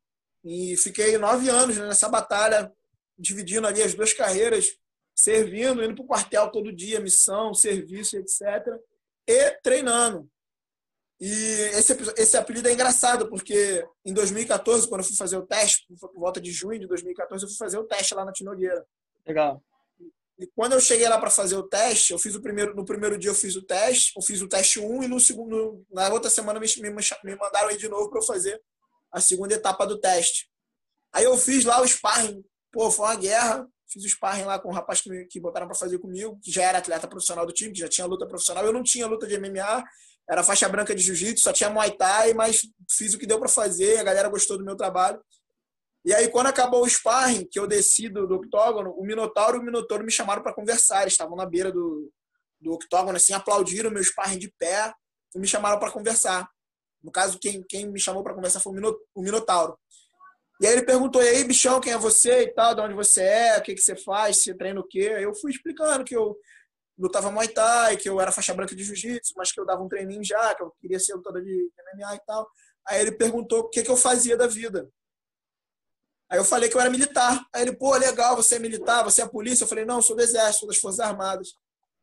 e 0.44 0.76
fiquei 0.76 1.18
nove 1.18 1.48
anos 1.48 1.76
né, 1.76 1.86
nessa 1.86 2.08
batalha, 2.08 2.72
dividindo 3.18 3.66
ali 3.66 3.82
as 3.82 3.94
duas 3.94 4.12
carreiras, 4.12 4.78
servindo, 5.14 5.82
indo 5.82 5.94
para 5.94 6.04
o 6.04 6.06
quartel 6.06 6.50
todo 6.50 6.72
dia, 6.72 7.00
missão, 7.00 7.52
serviço, 7.52 8.16
etc. 8.16 8.40
E 9.26 9.50
treinando. 9.62 10.30
E 11.20 11.26
esse, 11.26 11.92
esse 12.16 12.36
apelido 12.36 12.68
é 12.68 12.72
engraçado, 12.72 13.28
porque 13.28 13.84
em 14.04 14.14
2014, 14.14 14.88
quando 14.88 15.00
eu 15.00 15.06
fui 15.06 15.16
fazer 15.16 15.36
o 15.36 15.44
teste, 15.44 15.84
por 15.98 16.12
volta 16.14 16.40
de 16.40 16.52
junho 16.52 16.78
de 16.78 16.86
2014, 16.86 17.44
eu 17.44 17.48
fui 17.48 17.58
fazer 17.58 17.78
o 17.78 17.84
teste 17.84 18.14
lá 18.14 18.24
na 18.24 18.32
Tinogueira. 18.32 18.86
Legal. 19.26 19.60
E 20.38 20.46
quando 20.54 20.72
eu 20.72 20.80
cheguei 20.80 21.08
lá 21.08 21.18
para 21.18 21.30
fazer 21.30 21.56
o 21.56 21.64
teste, 21.64 22.12
eu 22.12 22.18
fiz 22.18 22.34
o 22.34 22.40
primeiro, 22.40 22.74
no 22.74 22.84
primeiro 22.84 23.18
dia 23.18 23.30
eu 23.30 23.34
fiz 23.34 23.56
o 23.56 23.62
teste, 23.62 24.12
eu 24.16 24.22
fiz 24.22 24.40
o 24.40 24.48
teste 24.48 24.78
1 24.78 25.02
e 25.02 25.08
no 25.08 25.18
segundo, 25.18 25.84
na 25.90 26.08
outra 26.10 26.30
semana 26.30 26.60
me, 26.60 26.66
me, 26.76 27.36
mandaram 27.36 27.68
aí 27.68 27.76
de 27.76 27.88
novo 27.88 28.08
para 28.08 28.20
eu 28.20 28.24
fazer 28.24 28.60
a 29.10 29.20
segunda 29.20 29.54
etapa 29.54 29.84
do 29.84 29.98
teste. 29.98 30.48
Aí 31.12 31.24
eu 31.24 31.36
fiz 31.36 31.64
lá 31.64 31.80
o 31.80 31.88
sparring, 31.88 32.44
pô, 32.70 32.90
foi 32.90 33.06
uma 33.06 33.16
guerra. 33.16 33.66
Fiz 33.90 34.04
o 34.04 34.08
sparring 34.08 34.44
lá 34.44 34.58
com 34.58 34.68
o 34.68 34.70
um 34.70 34.74
rapaz 34.74 35.00
que, 35.00 35.08
me, 35.08 35.26
que 35.26 35.40
botaram 35.40 35.66
para 35.66 35.74
fazer 35.74 35.98
comigo, 35.98 36.38
que 36.42 36.52
já 36.52 36.62
era 36.62 36.78
atleta 36.78 37.08
profissional 37.08 37.46
do 37.46 37.52
time, 37.52 37.72
que 37.72 37.80
já 37.80 37.88
tinha 37.88 38.06
luta 38.06 38.26
profissional. 38.26 38.64
Eu 38.64 38.72
não 38.72 38.82
tinha 38.82 39.06
luta 39.06 39.26
de 39.26 39.38
MMA, 39.38 39.82
era 40.28 40.44
faixa 40.44 40.68
branca 40.68 40.94
de 40.94 41.02
jiu-jitsu, 41.02 41.42
só 41.42 41.52
tinha 41.52 41.70
Muay 41.70 41.92
Thai, 41.92 42.34
mas 42.34 42.60
fiz 42.90 43.14
o 43.14 43.18
que 43.18 43.26
deu 43.26 43.40
para 43.40 43.48
fazer, 43.48 43.98
a 43.98 44.04
galera 44.04 44.28
gostou 44.28 44.58
do 44.58 44.64
meu 44.64 44.76
trabalho. 44.76 45.18
E 46.08 46.14
aí, 46.14 46.26
quando 46.28 46.46
acabou 46.46 46.82
o 46.82 46.88
sparring, 46.88 47.44
que 47.44 47.60
eu 47.60 47.66
desci 47.66 48.08
do, 48.08 48.26
do 48.26 48.36
octógono, 48.36 48.92
o 48.92 49.04
Minotauro 49.04 49.58
e 49.58 49.60
o 49.60 49.62
Minotauro 49.62 50.02
me 50.02 50.10
chamaram 50.10 50.42
para 50.42 50.54
conversar. 50.54 51.02
Eles 51.02 51.12
estavam 51.12 51.36
na 51.36 51.44
beira 51.44 51.70
do, 51.70 52.10
do 52.58 52.72
octógono, 52.72 53.18
assim, 53.18 53.34
aplaudiram 53.34 53.90
o 53.90 53.92
meu 53.92 54.02
sparring 54.02 54.38
de 54.38 54.50
pé 54.58 54.90
e 55.36 55.38
me 55.38 55.46
chamaram 55.46 55.78
para 55.78 55.90
conversar. 55.90 56.48
No 57.02 57.12
caso, 57.12 57.38
quem, 57.38 57.62
quem 57.62 57.86
me 57.92 58.00
chamou 58.00 58.22
para 58.22 58.32
conversar 58.32 58.58
foi 58.60 58.72
o 58.72 59.20
Minotauro. 59.20 59.78
E 60.62 60.66
aí 60.66 60.72
ele 60.72 60.86
perguntou, 60.86 61.22
e 61.22 61.28
aí, 61.28 61.44
bichão, 61.44 61.78
quem 61.78 61.92
é 61.92 61.98
você 61.98 62.44
e 62.44 62.54
tal, 62.54 62.74
de 62.74 62.80
onde 62.80 62.94
você 62.94 63.22
é, 63.24 63.58
o 63.58 63.62
que, 63.62 63.74
que 63.74 63.82
você 63.82 63.94
faz, 63.94 64.42
você 64.42 64.54
treina 64.54 64.80
o 64.80 64.88
quê? 64.88 65.12
Aí 65.14 65.24
eu 65.24 65.34
fui 65.34 65.50
explicando 65.50 66.06
que 66.06 66.16
eu 66.16 66.34
lutava 66.98 67.30
Muay 67.30 67.48
Thai, 67.48 67.98
que 67.98 68.08
eu 68.08 68.18
era 68.18 68.32
faixa 68.32 68.54
branca 68.54 68.74
de 68.74 68.82
Jiu-Jitsu, 68.82 69.34
mas 69.36 69.52
que 69.52 69.60
eu 69.60 69.66
dava 69.66 69.82
um 69.82 69.88
treininho 69.88 70.24
já, 70.24 70.54
que 70.54 70.62
eu 70.62 70.72
queria 70.80 70.98
ser 70.98 71.12
lutador 71.16 71.42
de 71.42 71.70
MMA 71.94 72.14
e 72.14 72.20
tal. 72.26 72.48
Aí 72.88 72.98
ele 73.02 73.12
perguntou 73.12 73.58
o 73.58 73.68
que, 73.68 73.82
que 73.82 73.90
eu 73.90 73.96
fazia 73.96 74.38
da 74.38 74.46
vida. 74.46 74.90
Aí 76.30 76.38
eu 76.38 76.44
falei 76.44 76.68
que 76.68 76.76
eu 76.76 76.80
era 76.80 76.90
militar. 76.90 77.46
Aí 77.54 77.62
ele, 77.62 77.72
pô, 77.72 77.96
legal, 77.96 78.36
você 78.36 78.56
é 78.56 78.58
militar, 78.58 79.02
você 79.02 79.22
é 79.22 79.28
polícia? 79.28 79.64
Eu 79.64 79.68
falei, 79.68 79.84
não, 79.84 79.96
eu 79.96 80.02
sou 80.02 80.14
do 80.14 80.22
Exército, 80.22 80.60
sou 80.60 80.68
das 80.68 80.78
Forças 80.78 81.00
Armadas. 81.00 81.54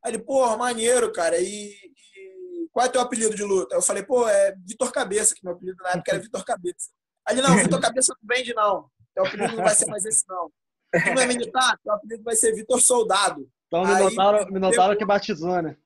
Aí 0.03 0.11
ele, 0.11 0.23
pô, 0.23 0.55
maneiro, 0.57 1.11
cara. 1.11 1.39
E, 1.39 1.45
e, 1.45 2.67
qual 2.71 2.85
é 2.85 2.89
teu 2.89 3.01
apelido 3.01 3.35
de 3.35 3.43
luta? 3.43 3.75
Eu 3.75 3.81
falei, 3.81 4.03
pô, 4.03 4.27
é 4.27 4.55
Vitor 4.65 4.91
Cabeça, 4.91 5.35
que 5.35 5.43
meu 5.43 5.53
apelido 5.53 5.77
na 5.83 5.91
época 5.91 6.11
era 6.11 6.21
Vitor 6.21 6.43
Cabeça. 6.43 6.89
Aí 7.27 7.35
ele, 7.35 7.47
não, 7.47 7.55
Vitor 7.57 7.79
Cabeça 7.79 8.15
não 8.19 8.35
vende, 8.35 8.53
não. 8.53 8.89
Teu 9.13 9.25
apelido 9.25 9.55
não 9.55 9.63
vai 9.63 9.75
ser 9.75 9.85
mais 9.87 10.05
esse, 10.05 10.23
não. 10.27 10.51
Tu 10.91 11.13
não 11.13 11.21
é 11.21 11.25
militar? 11.27 11.79
Teu 11.83 11.93
apelido 11.93 12.23
vai 12.23 12.35
ser 12.35 12.53
Vitor 12.53 12.81
Soldado. 12.81 13.47
Então 13.67 13.85
me 13.85 13.99
notaram, 13.99 14.45
me 14.51 14.59
notaram 14.59 14.97
que 14.97 15.05
batizou, 15.05 15.61
né? 15.61 15.77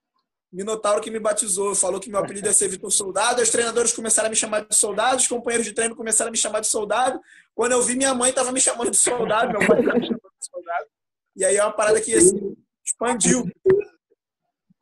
Minotauro 0.52 1.02
que 1.02 1.12
me 1.12 1.20
batizou, 1.20 1.76
falou 1.76 2.00
que 2.00 2.10
meu 2.10 2.20
apelido 2.20 2.48
ia 2.48 2.54
ser 2.54 2.68
Vitor 2.68 2.92
Soldado. 2.92 3.42
Os 3.42 3.50
treinadores 3.50 3.94
começaram 3.94 4.28
a 4.28 4.30
me 4.30 4.36
chamar 4.36 4.66
de 4.66 4.76
soldado, 4.76 5.18
os 5.18 5.28
companheiros 5.28 5.68
de 5.68 5.74
treino 5.74 5.96
começaram 5.96 6.30
a 6.30 6.32
me 6.32 6.38
chamar 6.38 6.62
de 6.62 6.68
soldado. 6.68 7.22
Quando 7.54 7.74
eu 7.74 7.84
vi, 7.84 7.96
minha 7.96 8.14
mãe 8.16 8.30
estava 8.30 8.52
me 8.52 8.60
chamando 8.60 8.90
de 8.90 8.98
soldado, 8.98 9.52
meu 9.52 9.68
pai 9.68 9.80
estava 9.80 10.00
me 10.00 10.06
chamando 10.06 10.34
de 10.40 10.48
soldado. 10.48 10.88
E 11.36 11.46
aí 11.46 11.56
é 11.56 11.64
uma 11.64 11.74
parada 11.74 12.02
que 12.02 12.16
assim, 12.16 12.58
expandiu. 12.84 13.46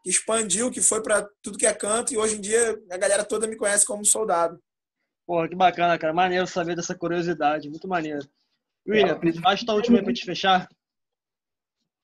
Que 0.04 0.10
expandiu, 0.10 0.72
que 0.72 0.82
foi 0.82 1.04
para 1.04 1.28
tudo 1.42 1.58
que 1.58 1.68
é 1.68 1.74
canto, 1.74 2.14
e 2.14 2.18
hoje 2.18 2.38
em 2.38 2.42
dia 2.42 2.82
a 2.90 2.98
galera 2.98 3.26
toda 3.26 3.46
me 3.46 3.58
conhece 3.58 3.86
como 3.86 4.06
soldado. 4.06 4.58
Porra, 5.26 5.50
que 5.50 5.56
bacana, 5.56 6.00
cara. 6.00 6.14
Maneiro 6.14 6.48
saber 6.48 6.78
dessa 6.78 6.96
curiosidade, 6.96 7.70
muito 7.70 7.88
maneiro. 7.90 8.26
William, 8.88 9.20
faz 9.44 9.64
tua 9.64 9.76
última 9.76 10.02
para 10.02 10.14
te 10.14 10.24
fechar. 10.24 10.70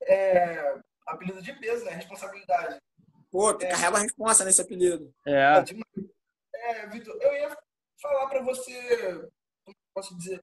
É, 0.01 0.75
apelido 1.07 1.41
de 1.41 1.53
peso, 1.53 1.85
né? 1.85 1.91
Responsabilidade. 1.91 2.77
Pô, 3.33 3.49
é. 3.49 3.67
carrega 3.67 3.97
a 3.97 4.01
responsa 4.01 4.45
nesse 4.45 4.61
apelido. 4.61 5.11
É. 5.25 5.65
É, 6.53 6.87
Vitor, 6.87 7.17
eu 7.19 7.33
ia 7.33 7.57
falar 7.99 8.27
para 8.27 8.43
você, 8.43 9.27
como 9.65 9.75
posso 9.91 10.15
dizer, 10.19 10.39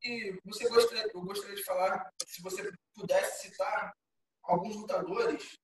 que 0.00 0.40
você 0.44 0.68
gostaria, 0.68 1.08
eu 1.14 1.22
gostaria 1.22 1.54
de 1.54 1.62
falar, 1.62 2.12
se 2.26 2.42
você 2.42 2.72
pudesse 2.92 3.48
citar 3.48 3.94
alguns 4.42 4.74
lutadores 4.74 5.56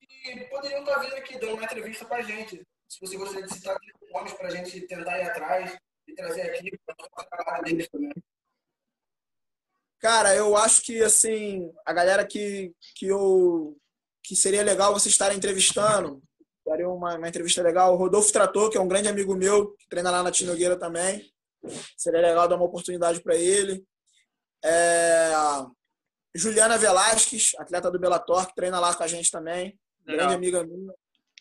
que 0.00 0.44
poderiam 0.46 0.80
estar 0.80 0.98
vindo 1.00 1.14
aqui 1.16 1.38
dando 1.38 1.56
uma 1.56 1.64
entrevista 1.64 2.06
para 2.06 2.18
a 2.18 2.22
gente. 2.22 2.66
Se 2.88 2.98
você 2.98 3.18
gostaria 3.18 3.46
de 3.46 3.52
citar 3.52 3.76
nomes 4.10 4.32
para 4.32 4.48
a 4.48 4.50
gente 4.50 4.80
tentar 4.86 5.18
ir 5.18 5.28
atrás 5.28 5.76
e 6.08 6.14
trazer 6.14 6.50
aqui 6.50 6.70
para 6.86 7.44
falar 7.44 7.60
deles 7.60 7.88
também. 7.90 8.14
Cara, 10.04 10.36
eu 10.36 10.54
acho 10.54 10.82
que 10.82 11.02
assim, 11.02 11.72
a 11.82 11.90
galera 11.90 12.26
que, 12.26 12.74
que 12.94 13.06
eu 13.06 13.74
que 14.22 14.36
seria 14.36 14.62
legal 14.62 14.92
você 14.92 15.08
estar 15.08 15.34
entrevistando, 15.34 16.22
daria 16.66 16.86
uma, 16.86 17.16
uma 17.16 17.26
entrevista 17.26 17.62
legal. 17.62 17.94
O 17.94 17.96
Rodolfo 17.96 18.30
Trator, 18.30 18.68
que 18.68 18.76
é 18.76 18.80
um 18.82 18.86
grande 18.86 19.08
amigo 19.08 19.34
meu, 19.34 19.74
que 19.78 19.88
treina 19.88 20.10
lá 20.10 20.22
na 20.22 20.30
Tinogueira 20.30 20.78
também. 20.78 21.26
Seria 21.96 22.20
legal 22.20 22.46
dar 22.46 22.56
uma 22.56 22.66
oportunidade 22.66 23.22
para 23.22 23.34
ele. 23.34 23.82
É... 24.62 25.32
Juliana 26.34 26.76
Velasquez, 26.76 27.52
atleta 27.58 27.90
do 27.90 27.98
Bellator, 27.98 28.46
que 28.46 28.54
treina 28.54 28.78
lá 28.78 28.94
com 28.94 29.04
a 29.04 29.06
gente 29.06 29.30
também. 29.30 29.80
Legal. 30.06 30.26
Grande 30.26 30.34
amiga 30.34 30.64
minha. 30.64 30.92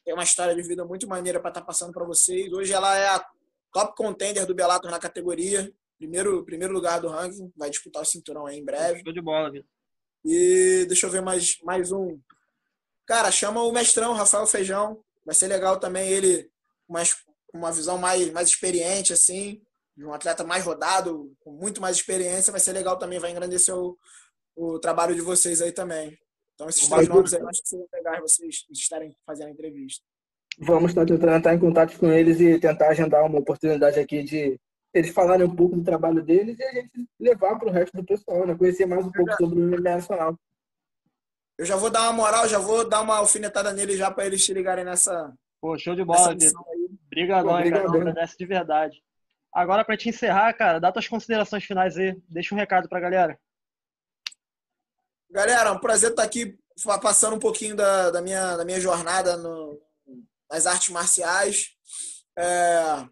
Tem 0.06 0.14
uma 0.14 0.24
história 0.24 0.56
de 0.56 0.62
vida 0.62 0.86
muito 0.86 1.06
maneira 1.06 1.38
para 1.38 1.50
estar 1.50 1.62
tá 1.62 1.68
passando 1.68 1.92
para 1.92 2.06
vocês. 2.06 2.50
Hoje 2.54 2.72
ela 2.72 2.98
é 2.98 3.10
a 3.10 3.26
top 3.74 3.94
contender 3.94 4.46
do 4.46 4.56
Bellator 4.56 4.90
na 4.90 5.00
categoria. 5.00 5.70
Primeiro, 6.04 6.44
primeiro 6.44 6.74
lugar 6.74 7.00
do 7.00 7.08
ranking, 7.08 7.50
vai 7.56 7.70
disputar 7.70 8.02
o 8.02 8.06
cinturão 8.06 8.46
aí 8.46 8.60
em 8.60 8.66
breve. 8.66 9.02
Show 9.06 9.14
de 9.14 9.22
bola, 9.22 9.50
Vitor. 9.50 9.70
E 10.26 10.86
deixa 10.86 11.06
eu 11.06 11.10
ver 11.10 11.22
mais, 11.22 11.58
mais 11.64 11.94
um. 11.94 12.20
Cara, 13.08 13.32
chama 13.32 13.64
o 13.64 13.72
mestrão, 13.72 14.12
Rafael 14.12 14.46
Feijão. 14.46 15.02
Vai 15.26 15.34
ser 15.34 15.48
legal 15.48 15.80
também 15.80 16.10
ele, 16.10 16.52
mais, 16.90 17.16
uma 17.54 17.72
visão 17.72 17.98
mais, 17.98 18.30
mais 18.32 18.50
experiente, 18.50 19.14
assim, 19.14 19.62
de 19.96 20.04
um 20.04 20.14
atleta 20.14 20.44
mais 20.44 20.66
rodado, 20.66 21.34
com 21.40 21.54
muito 21.54 21.80
mais 21.80 21.96
experiência. 21.96 22.52
Vai 22.52 22.60
ser 22.60 22.74
legal 22.74 23.00
também, 23.00 23.18
vai 23.18 23.32
engrandecer 23.32 23.74
o, 23.74 23.98
o 24.58 24.80
trabalho 24.80 25.16
de 25.16 25.22
vocês 25.22 25.62
aí 25.62 25.72
também. 25.72 26.20
Então, 26.54 26.68
esses 26.68 26.86
três 26.86 27.08
nomes 27.08 27.34
aí, 27.34 27.40
eu 27.40 27.48
acho 27.48 27.62
que 27.62 27.70
seria 27.70 27.88
legal 27.94 28.20
vocês 28.20 28.66
estarem 28.70 29.16
fazendo 29.26 29.48
a 29.48 29.52
entrevista. 29.52 30.04
Vamos 30.60 30.92
estar 30.92 31.06
tentando 31.06 31.34
entrar 31.34 31.56
em 31.56 31.60
contato 31.60 31.98
com 31.98 32.12
eles 32.12 32.42
e 32.42 32.60
tentar 32.60 32.90
agendar 32.90 33.26
uma 33.26 33.40
oportunidade 33.40 33.98
aqui 33.98 34.22
de 34.22 34.60
eles 34.94 35.12
falarem 35.12 35.46
um 35.46 35.56
pouco 35.56 35.76
do 35.76 35.84
trabalho 35.84 36.22
deles 36.22 36.58
e 36.60 36.64
a 36.64 36.74
gente 36.74 37.10
levar 37.20 37.58
para 37.58 37.68
o 37.68 37.72
resto 37.72 37.98
do 37.98 38.04
pessoal, 38.04 38.46
né? 38.46 38.56
Conhecer 38.56 38.86
mais 38.86 39.06
um 39.06 39.12
pouco 39.12 39.32
sobre 39.38 39.60
o 39.60 39.68
MMA 39.68 39.82
nacional. 39.82 40.38
Eu 41.58 41.66
já 41.66 41.76
vou 41.76 41.90
dar 41.90 42.04
uma 42.04 42.14
moral, 42.14 42.48
já 42.48 42.60
vou 42.60 42.88
dar 42.88 43.02
uma 43.02 43.18
alfinetada 43.18 43.74
neles 43.74 43.98
já 43.98 44.12
para 44.12 44.26
eles 44.26 44.44
se 44.44 44.54
ligarem 44.54 44.86
nessa. 44.86 45.34
Pô, 45.60 45.78
show 45.78 45.96
de 45.96 46.04
bola. 46.04 46.36
Obrigadão, 47.12 47.52
cara. 47.52 47.90
Agradece 47.90 48.38
de 48.38 48.46
verdade. 48.46 49.04
Agora, 49.52 49.86
para 49.86 49.98
te 49.98 50.10
encerrar, 50.10 50.54
cara, 50.54 50.80
dá 50.80 50.92
tuas 50.92 51.08
considerações 51.08 51.64
finais 51.64 51.98
aí. 51.98 52.20
Deixa 52.28 52.54
um 52.54 52.58
recado 52.58 52.90
pra 52.90 53.00
galera. 53.00 53.40
Galera, 55.30 55.70
é 55.70 55.72
um 55.72 55.80
prazer 55.80 56.12
estar 56.12 56.24
aqui 56.24 56.58
passando 57.02 57.36
um 57.36 57.40
pouquinho 57.40 57.76
da, 57.76 58.12
da, 58.12 58.22
minha, 58.22 58.58
da 58.58 58.66
minha 58.66 58.80
jornada 58.80 59.38
no, 59.38 59.80
nas 60.50 60.66
artes 60.66 60.90
marciais. 60.90 61.76
É, 62.38 63.08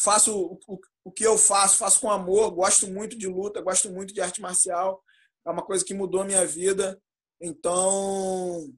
faço 0.00 0.34
o, 0.34 0.58
o, 0.66 0.80
o 1.04 1.12
que 1.12 1.24
eu 1.24 1.36
faço, 1.36 1.78
faço 1.78 2.00
com 2.00 2.10
amor, 2.10 2.50
gosto 2.50 2.86
muito 2.88 3.16
de 3.16 3.26
luta, 3.26 3.60
gosto 3.60 3.90
muito 3.90 4.14
de 4.14 4.20
arte 4.20 4.40
marcial. 4.40 5.02
É 5.46 5.50
uma 5.50 5.62
coisa 5.62 5.84
que 5.84 5.94
mudou 5.94 6.22
a 6.22 6.24
minha 6.24 6.46
vida. 6.46 7.00
Então, 7.40 8.72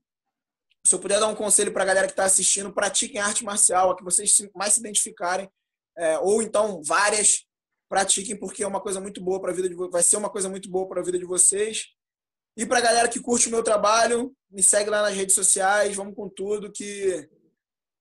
se 0.87 0.95
eu 0.95 0.99
puder 0.99 1.21
dar 1.21 1.29
um 1.29 1.35
conselho 1.35 1.73
para 1.73 1.83
a 1.83 1.87
galera 1.87 2.07
que 2.07 2.13
está 2.13 2.25
assistindo, 2.25 2.73
pratiquem 2.73 3.21
arte 3.21 3.45
marcial, 3.45 3.91
a 3.91 3.97
que 3.97 4.05
vocês 4.05 4.37
mais 4.55 4.75
se 4.75 4.81
identificarem, 4.81 5.51
é, 5.97 6.19
ou 6.19 6.43
então 6.43 6.83
várias, 6.83 7.45
pratiquem 7.89 8.37
porque 8.37 8.63
é 8.63 8.67
uma 8.67 8.81
coisa 8.81 9.01
muito 9.01 9.21
boa 9.21 9.41
para 9.41 9.51
a 9.51 9.55
vida 9.55 9.69
de 9.69 9.75
vai 9.75 10.03
ser 10.03 10.17
uma 10.17 10.31
coisa 10.31 10.49
muito 10.49 10.71
boa 10.71 10.89
para 10.89 11.01
a 11.01 11.05
vida 11.05 11.19
de 11.19 11.25
vocês. 11.25 11.89
E 12.57 12.67
para 12.67 12.79
a 12.79 12.83
galera 12.83 13.09
que 13.09 13.21
curte 13.21 13.49
o 13.49 13.51
meu 13.51 13.63
trabalho, 13.63 14.35
me 14.51 14.63
segue 14.63 14.91
lá 14.91 15.03
nas 15.03 15.15
redes 15.15 15.35
sociais, 15.35 15.97
vamos 15.97 16.15
com 16.15 16.29
tudo 16.29 16.73
que 16.73 17.29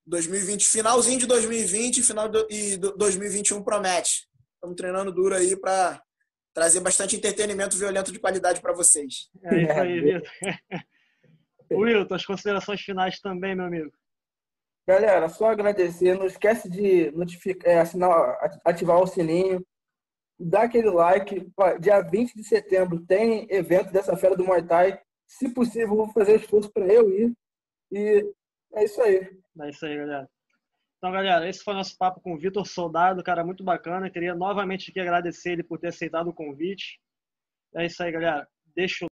2020, 0.05 0.67
finalzinho 0.67 1.19
de 1.19 1.27
2020 1.27 2.03
final 2.03 2.27
de, 2.27 2.45
e 2.49 2.77
2021 2.77 3.63
promete. 3.63 4.27
Estamos 4.55 4.75
treinando 4.75 5.11
duro 5.11 5.35
aí 5.35 5.55
para 5.55 6.01
trazer 6.53 6.79
bastante 6.79 7.15
entretenimento 7.15 7.77
violento 7.77 8.11
de 8.11 8.19
qualidade 8.19 8.61
para 8.61 8.73
vocês. 8.73 9.29
É 9.43 9.61
isso 9.61 9.71
aí, 9.71 10.01
Vitor. 10.01 10.31
Will, 11.71 12.05
tuas 12.05 12.25
considerações 12.25 12.81
finais 12.81 13.19
também, 13.19 13.55
meu 13.55 13.65
amigo. 13.65 13.91
Galera, 14.87 15.29
só 15.29 15.49
agradecer. 15.49 16.17
Não 16.17 16.25
esquece 16.25 16.69
de 16.69 17.11
notificar, 17.11 17.71
é, 17.71 17.79
assinar, 17.79 18.11
ativar 18.65 18.99
o 18.99 19.07
sininho, 19.07 19.65
dar 20.37 20.63
aquele 20.63 20.89
like. 20.89 21.47
Dia 21.79 22.01
20 22.01 22.35
de 22.35 22.43
setembro 22.43 22.99
tem 23.05 23.47
evento 23.49 23.91
dessa 23.91 24.17
feira 24.17 24.35
do 24.35 24.43
Muay 24.43 24.63
Thai. 24.65 24.99
Se 25.25 25.53
possível, 25.53 25.95
vou 25.95 26.11
fazer 26.11 26.35
esforço 26.35 26.69
para 26.73 26.85
eu 26.87 27.09
ir. 27.09 27.33
E 27.91 28.25
é 28.75 28.84
isso 28.84 29.01
aí. 29.01 29.29
É 29.62 29.69
isso 29.69 29.86
aí, 29.86 29.97
galera. 29.97 30.29
Então, 30.97 31.12
galera, 31.12 31.49
esse 31.49 31.63
foi 31.63 31.73
nosso 31.73 31.97
papo 31.97 32.21
com 32.21 32.36
o 32.36 32.38
Vitor 32.38 32.65
Soldado, 32.65 33.23
cara 33.23 33.43
muito 33.43 33.63
bacana. 33.63 34.10
Queria 34.10 34.36
novamente 34.36 34.91
aqui 34.91 34.99
agradecer 34.99 35.53
ele 35.53 35.63
por 35.63 35.79
ter 35.79 35.88
aceitado 35.88 36.27
o 36.27 36.34
convite. 36.34 36.99
É 37.75 37.86
isso 37.86 38.03
aí, 38.03 38.12
galera. 38.12 38.47
Deixa 38.75 39.05
o 39.05 39.11